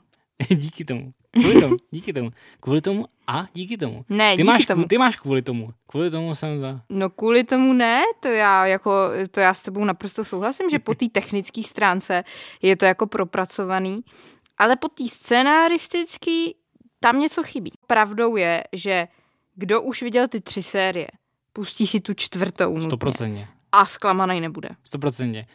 [0.55, 1.13] díky tomu.
[1.31, 2.29] Kvůli tomu, díky tomu.
[2.59, 4.05] Kvůli tomu a díky tomu.
[4.09, 4.85] Ne, ty díky máš, tomu.
[4.87, 5.69] Ty máš kvůli tomu.
[5.87, 6.81] Kvůli tomu jsem za...
[6.89, 8.91] No kvůli tomu ne, to já jako,
[9.31, 12.23] to já s tebou naprosto souhlasím, že po té technické stránce
[12.61, 14.01] je to jako propracovaný,
[14.57, 16.45] ale po té scénaristické
[16.99, 17.71] tam něco chybí.
[17.87, 19.07] Pravdou je, že
[19.55, 21.07] kdo už viděl ty tři série,
[21.53, 23.47] pustí si tu čtvrtou nutně Stoprocentně.
[23.71, 24.69] a zklamaný nebude.
[24.83, 25.45] Stoprocentně.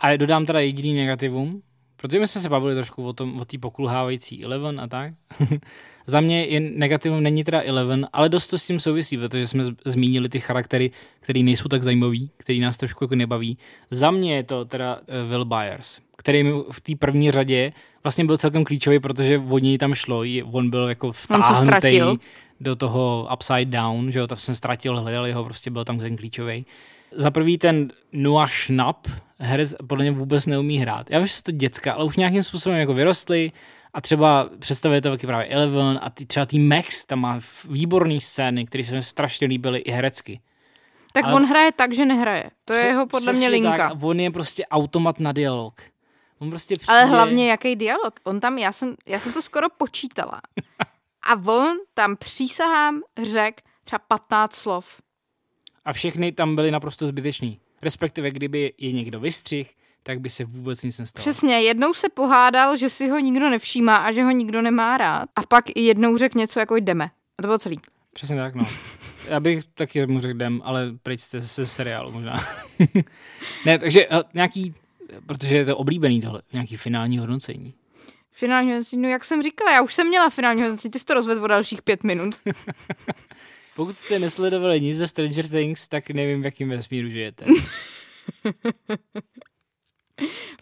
[0.00, 1.62] A dodám teda jediný negativum,
[1.96, 5.14] protože my jsme se bavili trošku o tom, o té pokulhávající Eleven a tak.
[6.06, 9.64] Za mě je negativum není teda Eleven, ale dost to s tím souvisí, protože jsme
[9.84, 10.90] zmínili ty charaktery,
[11.20, 13.58] které nejsou tak zajímavý, který nás trošku jako nebaví.
[13.90, 17.72] Za mě je to teda uh, Will Byers, který mi v té první řadě
[18.02, 20.22] vlastně byl celkem klíčový, protože od něj tam šlo,
[20.52, 22.00] on byl jako vtáhnutý
[22.60, 26.16] do toho Upside Down, že jo, tak jsem ztratil, hledali ho, prostě byl tam ten
[26.16, 26.66] klíčový.
[27.16, 29.06] Za prvý ten Noah Schnapp,
[29.38, 31.10] herec podle mě vůbec neumí hrát.
[31.10, 33.52] Já vím, že jsou to děcka, ale už nějakým způsobem jako vyrostly
[33.94, 38.20] a třeba představuje to taky právě Eleven a ty, třeba tý Max tam má výborné
[38.20, 40.40] scény, které se mi strašně líbily i herecky.
[41.12, 42.50] Tak Ale- on hraje tak, že nehraje.
[42.64, 43.76] To je jeho podle mě linka.
[43.76, 45.74] Tak, on je prostě automat na dialog.
[46.38, 46.92] On prostě přijde...
[46.92, 48.20] Ale hlavně jaký dialog.
[48.24, 50.40] On tam, já jsem, já jsem to skoro počítala.
[51.26, 55.00] A on tam přísahám řek třeba 15 slov.
[55.84, 57.60] A všechny tam byly naprosto zbytečný.
[57.82, 61.22] Respektive, kdyby je někdo vystřih, tak by se vůbec nic nestalo.
[61.22, 65.28] Přesně, jednou se pohádal, že si ho nikdo nevšímá a že ho nikdo nemá rád.
[65.36, 67.04] A pak i jednou řekl něco jako jdeme.
[67.38, 67.80] A to bylo celý.
[68.12, 68.64] Přesně tak, no.
[69.28, 72.36] Já bych taky mu řekl jdem, ale pryč jste se seriálu možná.
[73.66, 74.74] ne, takže eh, nějaký,
[75.26, 77.74] protože je to oblíbený tohle, nějaký finální hodnocení.
[78.32, 81.14] Finální hodnocení, no jak jsem říkala, já už jsem měla finální hodnocení, ty jsi to
[81.14, 82.34] rozvedl o dalších pět minut.
[83.76, 87.44] Pokud jste nesledovali nic ze Stranger Things, tak nevím, v jakém vesmíru žijete.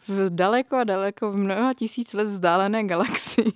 [0.08, 3.52] v daleko a daleko v mnoha tisíc let vzdálené galaxii.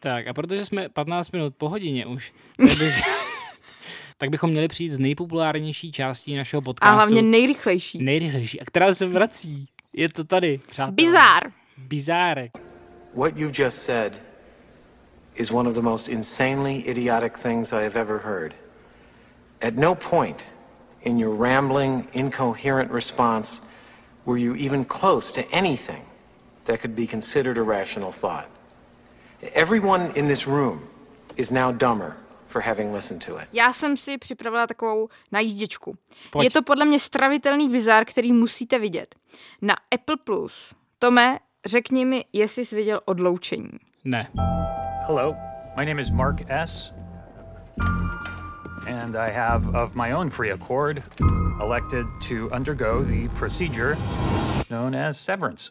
[0.00, 2.94] Tak a protože jsme 15 minut po hodině už, tak, bych,
[4.18, 6.92] tak bychom měli přijít z nejpopulárnější částí našeho podcastu.
[6.92, 8.02] A hlavně nejrychlejší.
[8.02, 8.60] Nejrychlejší.
[8.60, 9.68] A která se vrací.
[9.92, 10.92] Je to tady, přátelé.
[10.92, 11.42] Bizár.
[11.78, 12.50] Bizárek.
[13.14, 14.20] What you just said
[15.34, 18.63] is one of the most insanely idiotic things I have ever heard.
[19.64, 20.44] At no point
[21.02, 23.62] in your rambling, incoherent response
[24.26, 26.02] were you even close to anything
[26.64, 28.46] that could be considered a rational thought.
[29.54, 30.80] Everyone in this room
[31.36, 32.14] is now dumber
[32.48, 33.48] for having listened to it.
[33.52, 35.96] Já jsem si připravila takovou najížděčku.
[36.30, 36.44] Pojď.
[36.44, 39.14] Je to podle mě stravitelný bizár, který musíte vidět.
[39.62, 40.74] Na Apple Plus.
[40.98, 43.70] Tome, řekni mi, jestli jsi viděl odloučení.
[44.04, 44.30] Ne.
[45.06, 45.36] Hello,
[45.76, 46.92] my name is Mark S.
[48.86, 51.02] And I have, of my own free accord,
[51.60, 53.96] elected to undergo the procedure
[54.68, 55.70] known as severance.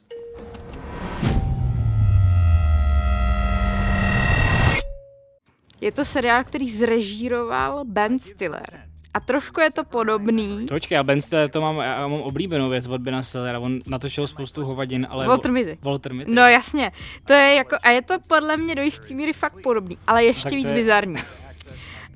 [5.81, 8.79] Je to seriál, který zrežíroval Ben Stiller.
[9.13, 10.65] A trošku je to podobný.
[10.69, 14.27] Počkej, a Ben Stiller, to mám, já mám oblíbenou věc od Bena Stillera, on natočil
[14.27, 15.27] spoustu hovadin, ale...
[15.27, 15.77] Walter Mitty.
[15.81, 16.31] Walter Mitty.
[16.31, 16.91] No jasně,
[17.25, 20.43] to je jako, a je to podle mě do jistý míry fakt podobný, ale ještě
[20.49, 21.15] Tak víc je- bizarní.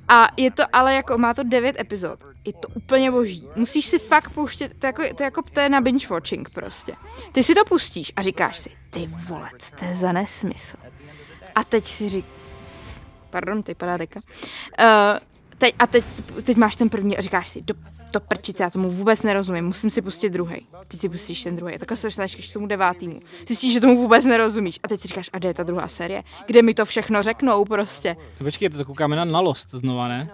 [0.08, 2.24] A je to ale jako, má to devět epizod.
[2.46, 3.50] Je to úplně boží.
[3.56, 6.94] Musíš si fakt pouštět, to jako, to jako, to je na binge watching prostě.
[7.32, 9.50] Ty si to pustíš a říkáš si, ty vole,
[9.80, 10.78] to je za nesmysl.
[11.56, 12.26] A teď si řík,
[13.30, 14.20] pardon, teď padá deka.
[14.80, 15.20] Uh,
[15.58, 16.06] teď, a teď,
[16.44, 17.74] teď máš ten první a říkáš si, do,
[18.20, 20.68] to prčice, já tomu vůbec nerozumím, musím si pustit druhý.
[20.88, 21.76] Teď si pustíš ten druhý.
[21.76, 23.20] A takhle se dostaneš k tomu devátýmu.
[23.48, 24.80] Zjistíš, že tomu vůbec nerozumíš.
[24.84, 26.24] A teď si říkáš, a kde je ta druhá série?
[26.48, 28.16] Kde mi to všechno řeknou prostě.
[28.38, 30.30] Počkej, to koukáme na, na Lost znova, ne?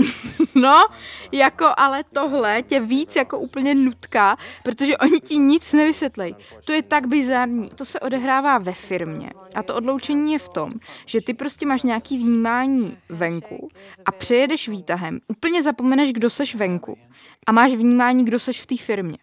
[0.54, 0.86] No,
[1.32, 6.34] jako ale tohle tě víc jako úplně nutká, protože oni ti nic nevysvětlej.
[6.64, 7.70] To je tak bizarní.
[7.74, 10.72] To se odehrává ve firmě a to odloučení je v tom,
[11.06, 13.68] že ty prostě máš nějaký vnímání venku
[14.04, 16.98] a přejedeš výtahem, úplně zapomeneš, kdo seš venku
[17.46, 19.18] a máš vnímání, kdo seš v té firmě.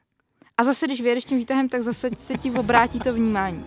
[0.57, 3.65] A zase, když vyjedeš tím výtahem, tak zase se ti obrátí to vnímání.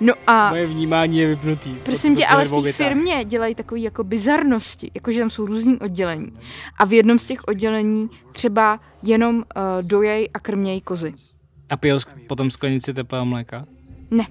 [0.00, 0.50] No a...
[0.50, 1.74] Moje vnímání je vypnutý.
[1.82, 6.32] Prosím tě, ale v té firmě dělají takové jako bizarnosti, jakože tam jsou různý oddělení.
[6.78, 9.42] A v jednom z těch oddělení třeba jenom uh,
[9.82, 11.14] dojej a krmějí kozy.
[11.70, 13.66] A pijou potom sklenici teplého mléka?
[14.10, 14.26] Ne.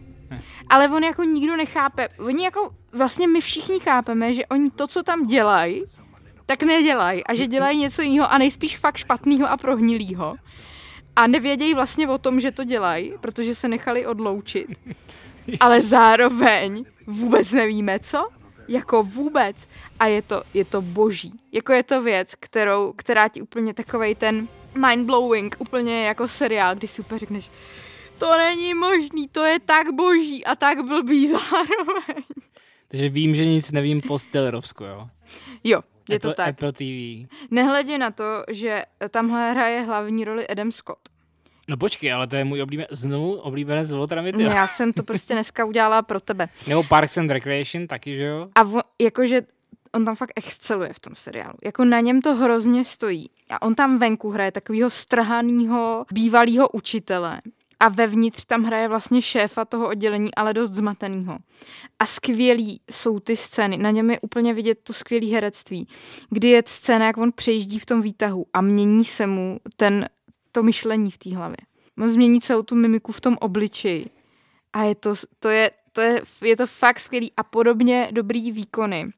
[0.69, 2.07] Ale on jako nikdo nechápe.
[2.19, 5.83] Oni jako, vlastně my všichni chápeme, že oni to, co tam dělají,
[6.45, 7.23] tak nedělají.
[7.23, 10.35] A že dělají něco jiného a nejspíš fakt špatného a prohnilého.
[11.16, 14.68] A nevědějí vlastně o tom, že to dělají, protože se nechali odloučit.
[15.59, 18.28] Ale zároveň vůbec nevíme, co?
[18.68, 19.68] Jako vůbec.
[19.99, 21.34] A je to, je to boží.
[21.51, 26.88] Jako je to věc, kterou, která ti úplně takovej ten mind-blowing, úplně jako seriál, kdy
[26.88, 27.51] si úplně řekneš,
[28.18, 32.24] to není možný, to je tak boží a tak blbý zároveň.
[32.88, 35.07] Takže vím, že nic nevím po Stillerovsku, jo?
[35.63, 36.49] Jo, je Apple, to tak.
[36.49, 37.28] Apple TV.
[37.51, 40.99] Nehledě na to, že tamhle hraje hlavní roli Adam Scott.
[41.68, 44.43] No počkej, ale to je můj oblíben, znovu oblíbené z Waltera Mitty.
[44.43, 46.49] Já jsem to prostě dneska udělala pro tebe.
[46.68, 48.47] Nebo Parks and Recreation taky, že jo?
[48.56, 49.41] A vo, jakože
[49.93, 51.53] on tam fakt exceluje v tom seriálu.
[51.64, 53.30] Jako na něm to hrozně stojí.
[53.49, 57.41] A on tam venku hraje takového strhaného bývalého učitele.
[57.80, 61.38] A vevnitř tam hraje vlastně šéfa toho oddělení, ale dost zmatenýho.
[61.99, 63.78] A skvělý jsou ty scény.
[63.78, 65.88] Na něm je úplně vidět to skvělé herectví,
[66.30, 70.09] kdy je scéna, jak on přejíždí v tom výtahu a mění se mu ten,
[70.51, 71.57] to myšlení v té hlavě.
[71.97, 74.05] On změní celou tu mimiku v tom obličeji.
[74.73, 79.11] A je to, to, je, to je, je to fakt skvělý a podobně dobrý výkony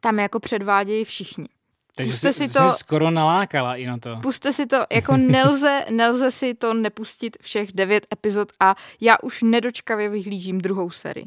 [0.00, 1.48] tam jako předvádějí všichni.
[1.96, 4.16] Takže Puste si jsi to- skoro nalákala i na to.
[4.22, 9.42] Puste si to, jako nelze, nelze si to nepustit všech devět epizod a já už
[9.42, 11.26] nedočkavě vyhlížím druhou sérii.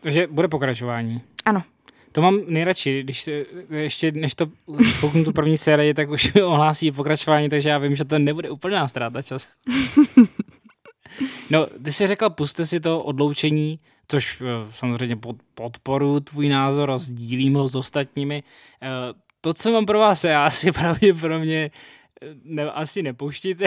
[0.00, 1.22] Takže bude pokračování.
[1.44, 1.62] Ano.
[2.12, 3.28] To mám nejradši, když
[3.70, 4.46] ještě než to
[4.96, 8.88] spouknu tu první sérii, tak už ohlásí pokračování, takže já vím, že to nebude úplná
[8.88, 9.48] ztráta čas.
[11.50, 13.78] No, ty jsi řekla, puste si to odloučení,
[14.08, 18.42] což eh, samozřejmě pod, podporu tvůj názor a sdílím ho s ostatními.
[19.44, 21.70] To, co mám pro vás, já asi pravděpodobně
[22.44, 23.64] ne, asi nepouštíte.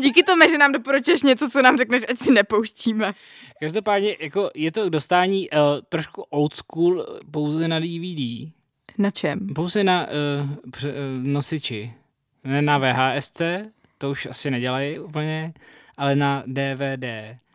[0.00, 3.14] Díky tomu, že nám doporučuješ něco, co nám řekneš, ať si nepouštíme.
[3.60, 5.58] Každopádně jako je to dostání uh,
[5.88, 8.52] trošku old school pouze na DVD.
[8.98, 9.54] Na čem?
[9.54, 11.92] Pouze na uh, pře, uh, nosiči.
[12.44, 13.42] Ne na VHSC,
[13.98, 15.52] to už asi nedělají úplně,
[15.96, 17.04] ale na DVD.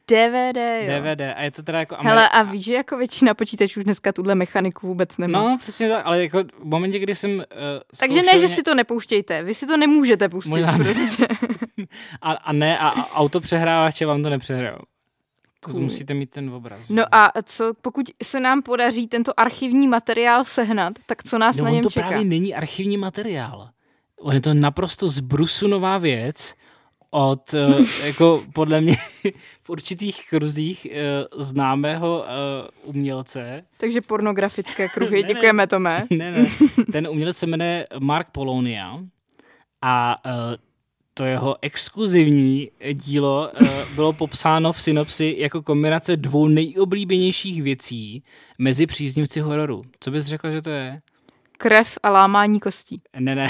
[0.08, 1.00] DVD, jo.
[1.00, 1.22] DVD.
[1.36, 1.96] A je to teda jako...
[2.00, 5.40] Hele, a víš, že jako většina počítačů dneska tuhle mechaniku vůbec nemá.
[5.40, 7.44] No, přesně tak, ale jako v momentě, kdy jsem uh,
[8.00, 10.50] Takže ne, že si to nepouštějte, vy si to nemůžete pustit.
[10.50, 10.84] Možná ne.
[10.84, 11.28] Prostě.
[12.22, 14.80] a, a ne, a, a autopřehrávače vám to nepřehrajou.
[15.60, 15.82] To Cool.
[15.84, 16.80] musíte mít ten obraz.
[16.90, 21.64] No a co, pokud se nám podaří tento archivní materiál sehnat, tak co nás no,
[21.64, 22.08] na něm to čeká?
[22.08, 23.70] právě není archivní materiál.
[24.20, 26.54] On je to naprosto zbrusunová věc
[27.16, 28.96] od, uh, jako podle mě,
[29.62, 33.64] v určitých kruzích uh, známého uh, umělce.
[33.78, 35.28] Takže pornografické kruhy, Ne, ne.
[35.28, 36.04] děkujeme Tome.
[36.10, 36.46] Ne, ne,
[36.92, 39.00] ten umělec se jmenuje Mark Polonia
[39.82, 40.18] a
[41.14, 43.52] to jeho exkluzivní dílo
[43.96, 48.24] bylo popsáno v synopsi jako kombinace dvou nejoblíbenějších věcí
[48.60, 49.82] mezi příznivci hororu.
[50.00, 51.02] Co bys řekl, že to je?
[51.58, 53.02] Krev a lámání kostí.
[53.20, 53.48] Ne, ne,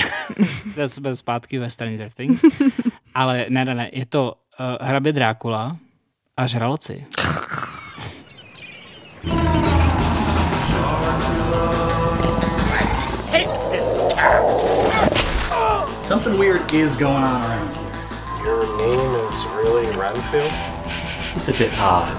[0.75, 2.41] to jsme zpátky ve Stranger Things.
[3.15, 5.77] Ale ne, ne, ne, je to uh, hrabě Drákula
[6.37, 7.05] a žraloci.
[16.01, 17.85] Something weird is going on around here.
[18.45, 20.51] Your name is really Renfield?
[21.35, 22.13] It's a bit odd,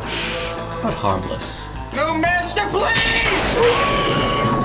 [0.83, 1.69] but harmless.
[1.95, 4.56] No, master, please!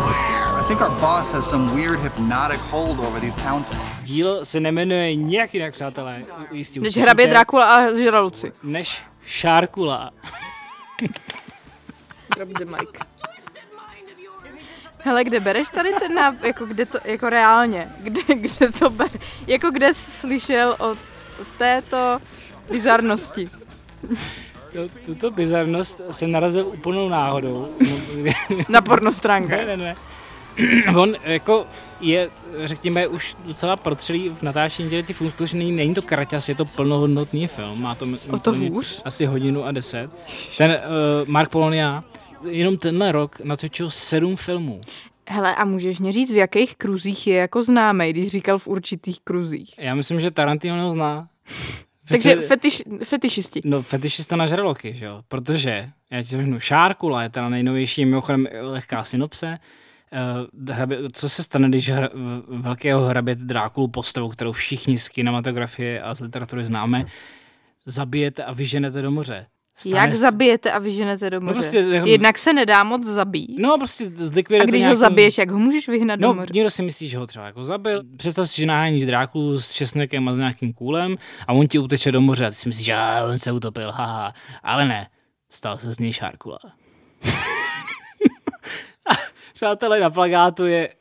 [0.72, 3.72] I think our boss has some weird hypnotic hold over these towns.
[4.03, 6.24] Dílo se nemenuje nijak jinak, přátelé.
[6.51, 8.53] U- Jistě Než hrabě Drakula a žraloci.
[8.63, 10.11] Než Šárkula.
[12.36, 12.89] Drop the mic.
[14.97, 19.09] Hele, kde bereš tady ten náp, jako kde to, jako reálně, kde, kde to ber,
[19.47, 20.97] jako kde jsi slyšel o, o
[21.57, 22.19] této
[22.72, 23.47] bizarnosti.
[24.74, 27.76] No, tuto bizarnost jsem narazil úplnou náhodou.
[28.69, 29.55] Na pornostránce.
[29.55, 29.95] ne, ne, ne.
[30.97, 31.68] On jako
[32.02, 32.30] je,
[32.64, 36.66] řekněme, už docela protřelý v natáčení těch filmů, protože není, není to kraťas, je to
[36.66, 37.82] plnohodnotný film.
[37.82, 39.02] Má to, O to hůř?
[39.06, 40.10] asi hodinu a deset.
[40.58, 42.04] Ten uh, Mark Polonia
[42.49, 44.82] jenom tenhle rok natočil sedm filmů.
[45.30, 49.20] Hele, a můžeš mě říct, v jakých kruzích je jako známý, když říkal v určitých
[49.24, 49.74] kruzích?
[49.78, 51.28] Já myslím, že Tarantino ho zná.
[52.08, 53.62] Takže fetiš, fetišisti.
[53.66, 55.22] No, fetišista na žraloky, že jo?
[55.28, 59.58] Protože, já ti řeknu, Šárkula je teda nejnovější, mimochodem lehká synopse.
[60.14, 62.09] Uh, hrabě, co se stane, když hra,
[62.47, 67.05] velkého hraběte Drákulu postavu, kterou všichni z kinematografie a z literatury známe,
[67.86, 69.45] zabijete a vyženete do moře.
[69.95, 71.53] Jak s- zabijete a vyženete do moře?
[71.53, 73.59] prostě jako- Jednak se nedá moc zabít.
[73.59, 76.51] No, prostě a zlikvidujete když ho nějakým- zabiješ, jak ho můžeš vyhnat No, do moře?
[76.53, 78.03] někdo si myslí, že ho třeba jako zabil.
[78.18, 81.16] Představ si, že nahání Drákulu s česnekem a s nějakým kůlem
[81.47, 83.91] a on ti uteče do moře a ty si myslíš, že "A, on se utopil,
[83.91, 84.34] haha.
[84.64, 85.07] Ale ne,
[85.49, 86.57] stal se z něj šárkula.
[89.62, 90.95] Přátelé, na plagátu je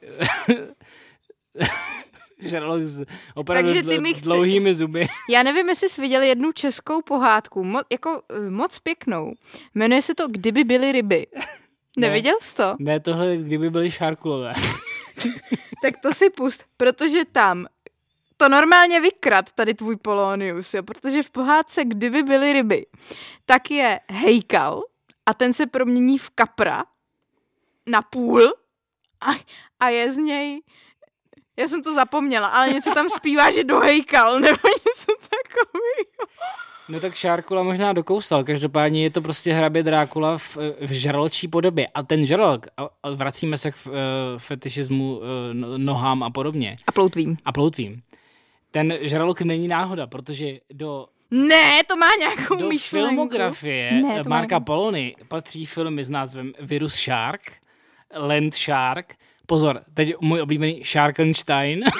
[2.38, 3.04] žralok s
[3.34, 5.08] opravdu Takže ty mi chci- dlouhými zuby.
[5.30, 9.32] Já nevím, jestli jsi viděl jednu českou pohádku, mo- jako eh, moc pěknou.
[9.74, 11.26] Jmenuje se to Kdyby byly ryby.
[11.96, 12.76] Neviděl jsi to?
[12.78, 14.54] Ne, tohle, kdyby byly šárkulové.
[15.82, 17.66] Tak to si pust, protože tam
[18.36, 22.86] to normálně vykrad tady tvůj Polonius, jo, protože v pohádce Kdyby byly ryby,
[23.44, 24.82] tak je hejkal
[25.26, 26.84] a ten se promění v kapra
[27.90, 28.48] na půl
[29.20, 29.30] a,
[29.80, 30.60] a je z něj
[31.60, 36.30] já jsem to zapomněla, ale něco tam zpívá, že dohejkal, nebo něco takového.
[36.88, 41.86] No tak Šárkula možná dokousal, každopádně je to prostě hrabě Drákula v, v žraločí podobě.
[41.94, 43.92] A ten žralok, a, a vracíme se k uh,
[44.38, 45.24] fetišismu uh,
[45.76, 46.76] nohám a podobně.
[46.86, 47.36] A ploutvím.
[47.44, 48.02] A ploutvím.
[48.70, 53.08] Ten žralok není náhoda, protože do, Ne, to má nějakou do myšlenku.
[53.08, 57.42] filmografie Ne, to má Marka Polony patří filmy s názvem Virus Shark,
[58.14, 59.14] Land Shark,
[59.46, 61.84] pozor, teď můj oblíbený Sharkenstein,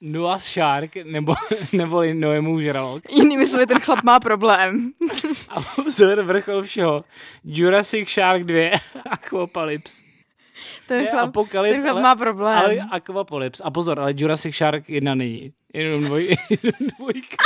[0.00, 1.34] Noah's Shark, nebo,
[1.72, 3.02] nebo Noémův žralok.
[3.12, 4.92] Jinými slovy, ten chlap má problém.
[5.48, 7.04] A pozor, vrchol všeho.
[7.44, 8.70] Jurassic Shark 2,
[9.10, 10.02] Aquapolypse.
[10.88, 12.58] Ten chlap, ten chlap ale- má problém.
[12.58, 13.62] Ale Aquapolypse.
[13.64, 15.52] A pozor, ale Jurassic Shark 1 není.
[15.74, 17.36] Jenom dvoj, jenom dvojka.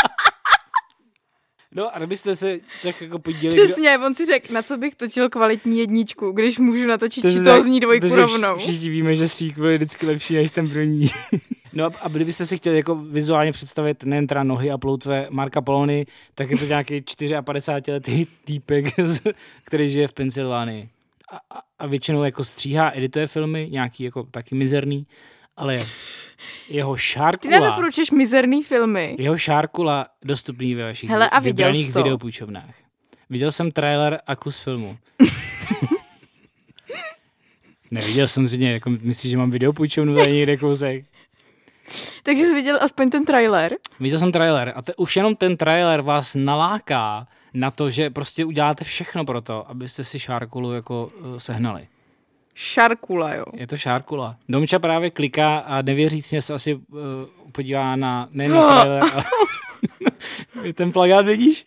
[1.75, 3.63] No a kdybyste se tak jako podíleli...
[3.65, 7.33] Přesně, on si řekl, na co bych točil kvalitní jedničku, když můžu natočit To se
[7.35, 8.55] číslo tak- z ní dvojku protože rovnou.
[8.55, 11.07] vš- Všichni víme, že sequel je vždycky lepší než ten první.
[11.73, 15.61] no a, a kdybyste si chtěli jako vizuálně představit nejen teda nohy a ploutve Marka
[15.61, 17.05] Polony, tak je to nějaký
[17.45, 19.23] 54 letý týpek, z-
[19.65, 20.89] který žije v Pensylvánii.
[21.33, 25.07] A, a, a většinou jako stříhá, edituje filmy, nějaký jako taky mizerný,
[25.59, 25.79] ale
[26.69, 29.17] jeho Ty šárkula, nedoporučuješ mizerný filmy.
[29.19, 31.99] jeho šárkula dostupný ve vašich Hele, a viděl vybraných to?
[31.99, 32.75] videopůjčovnách.
[33.31, 34.99] Viděl jsem trailer a kus filmu.
[37.91, 41.05] Neviděl samozřejmě, jako myslíš, že mám videopůjčovnu tady někde kousek.
[42.23, 43.75] Takže jsi viděl aspoň ten trailer?
[44.01, 48.45] Viděl jsem trailer a te, už jenom ten trailer vás naláká na to, že prostě
[48.45, 51.89] uděláte všechno pro to, abyste si Šárkulu jako uh, sehnali.
[52.61, 53.45] Šarkula, jo.
[53.53, 54.37] Je to Šárkula.
[54.49, 57.01] Domča právě kliká a nevěřícně se asi uh,
[57.53, 59.03] podívá na nejen na trailer,
[60.59, 61.65] ale ten plagát vidíš?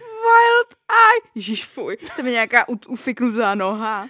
[0.00, 1.30] Wild Eye.
[1.34, 4.08] Ježiš, fuj, to je nějaká u- ufiknutá noha.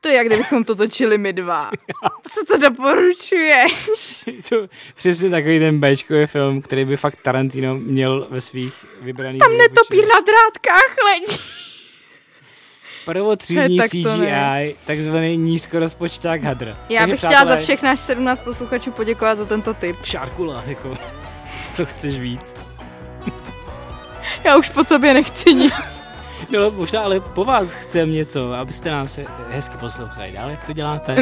[0.00, 1.70] To je jak kdybychom to točili my dva.
[2.34, 3.88] Co to doporučuješ?
[4.48, 4.56] to
[4.94, 9.38] přesně takový ten Bčkový film, který by fakt Tarantino měl ve svých vybraných...
[9.40, 11.65] Tam netopír na drátkách letí.
[13.06, 13.88] Prvotřídní Tak.
[13.90, 16.76] CGI, takzvaný nízkorozpočták hadr.
[16.88, 19.96] Já Takže bych chtěla za přátelé, všech náš 17 posluchačů poděkovat za tento tip.
[20.04, 20.94] Šárkula, jako,
[21.72, 22.56] co chceš víc.
[24.44, 25.74] Já už po tobě nechci nic.
[26.50, 29.18] No, možná ale po vás chcem něco, abyste nás
[29.50, 30.32] hezky poslouchali.
[30.32, 31.16] Dále, jak to děláte?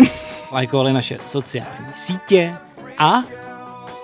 [0.52, 2.54] Lajkovali naše sociální sítě
[2.98, 3.22] a...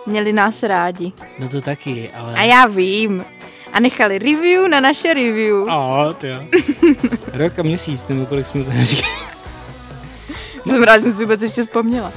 [0.06, 1.12] Měli nás rádi.
[1.38, 2.34] No to taky, ale...
[2.34, 3.24] A já vím.
[3.72, 5.70] A nechali review na naše review.
[5.70, 6.40] A, to jo.
[7.32, 9.12] Rok a měsíc, nebo kolik jsme to neříkali.
[10.66, 12.12] Jsem rád, že jsem si vůbec ještě vzpomněla.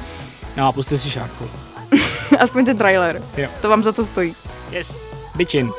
[0.58, 1.50] No a puste si šárku.
[2.40, 3.22] Aspoň ten trailer.
[3.38, 3.50] Jo.
[3.62, 4.36] To vám za to stojí.
[4.72, 5.72] Yes, bitchin.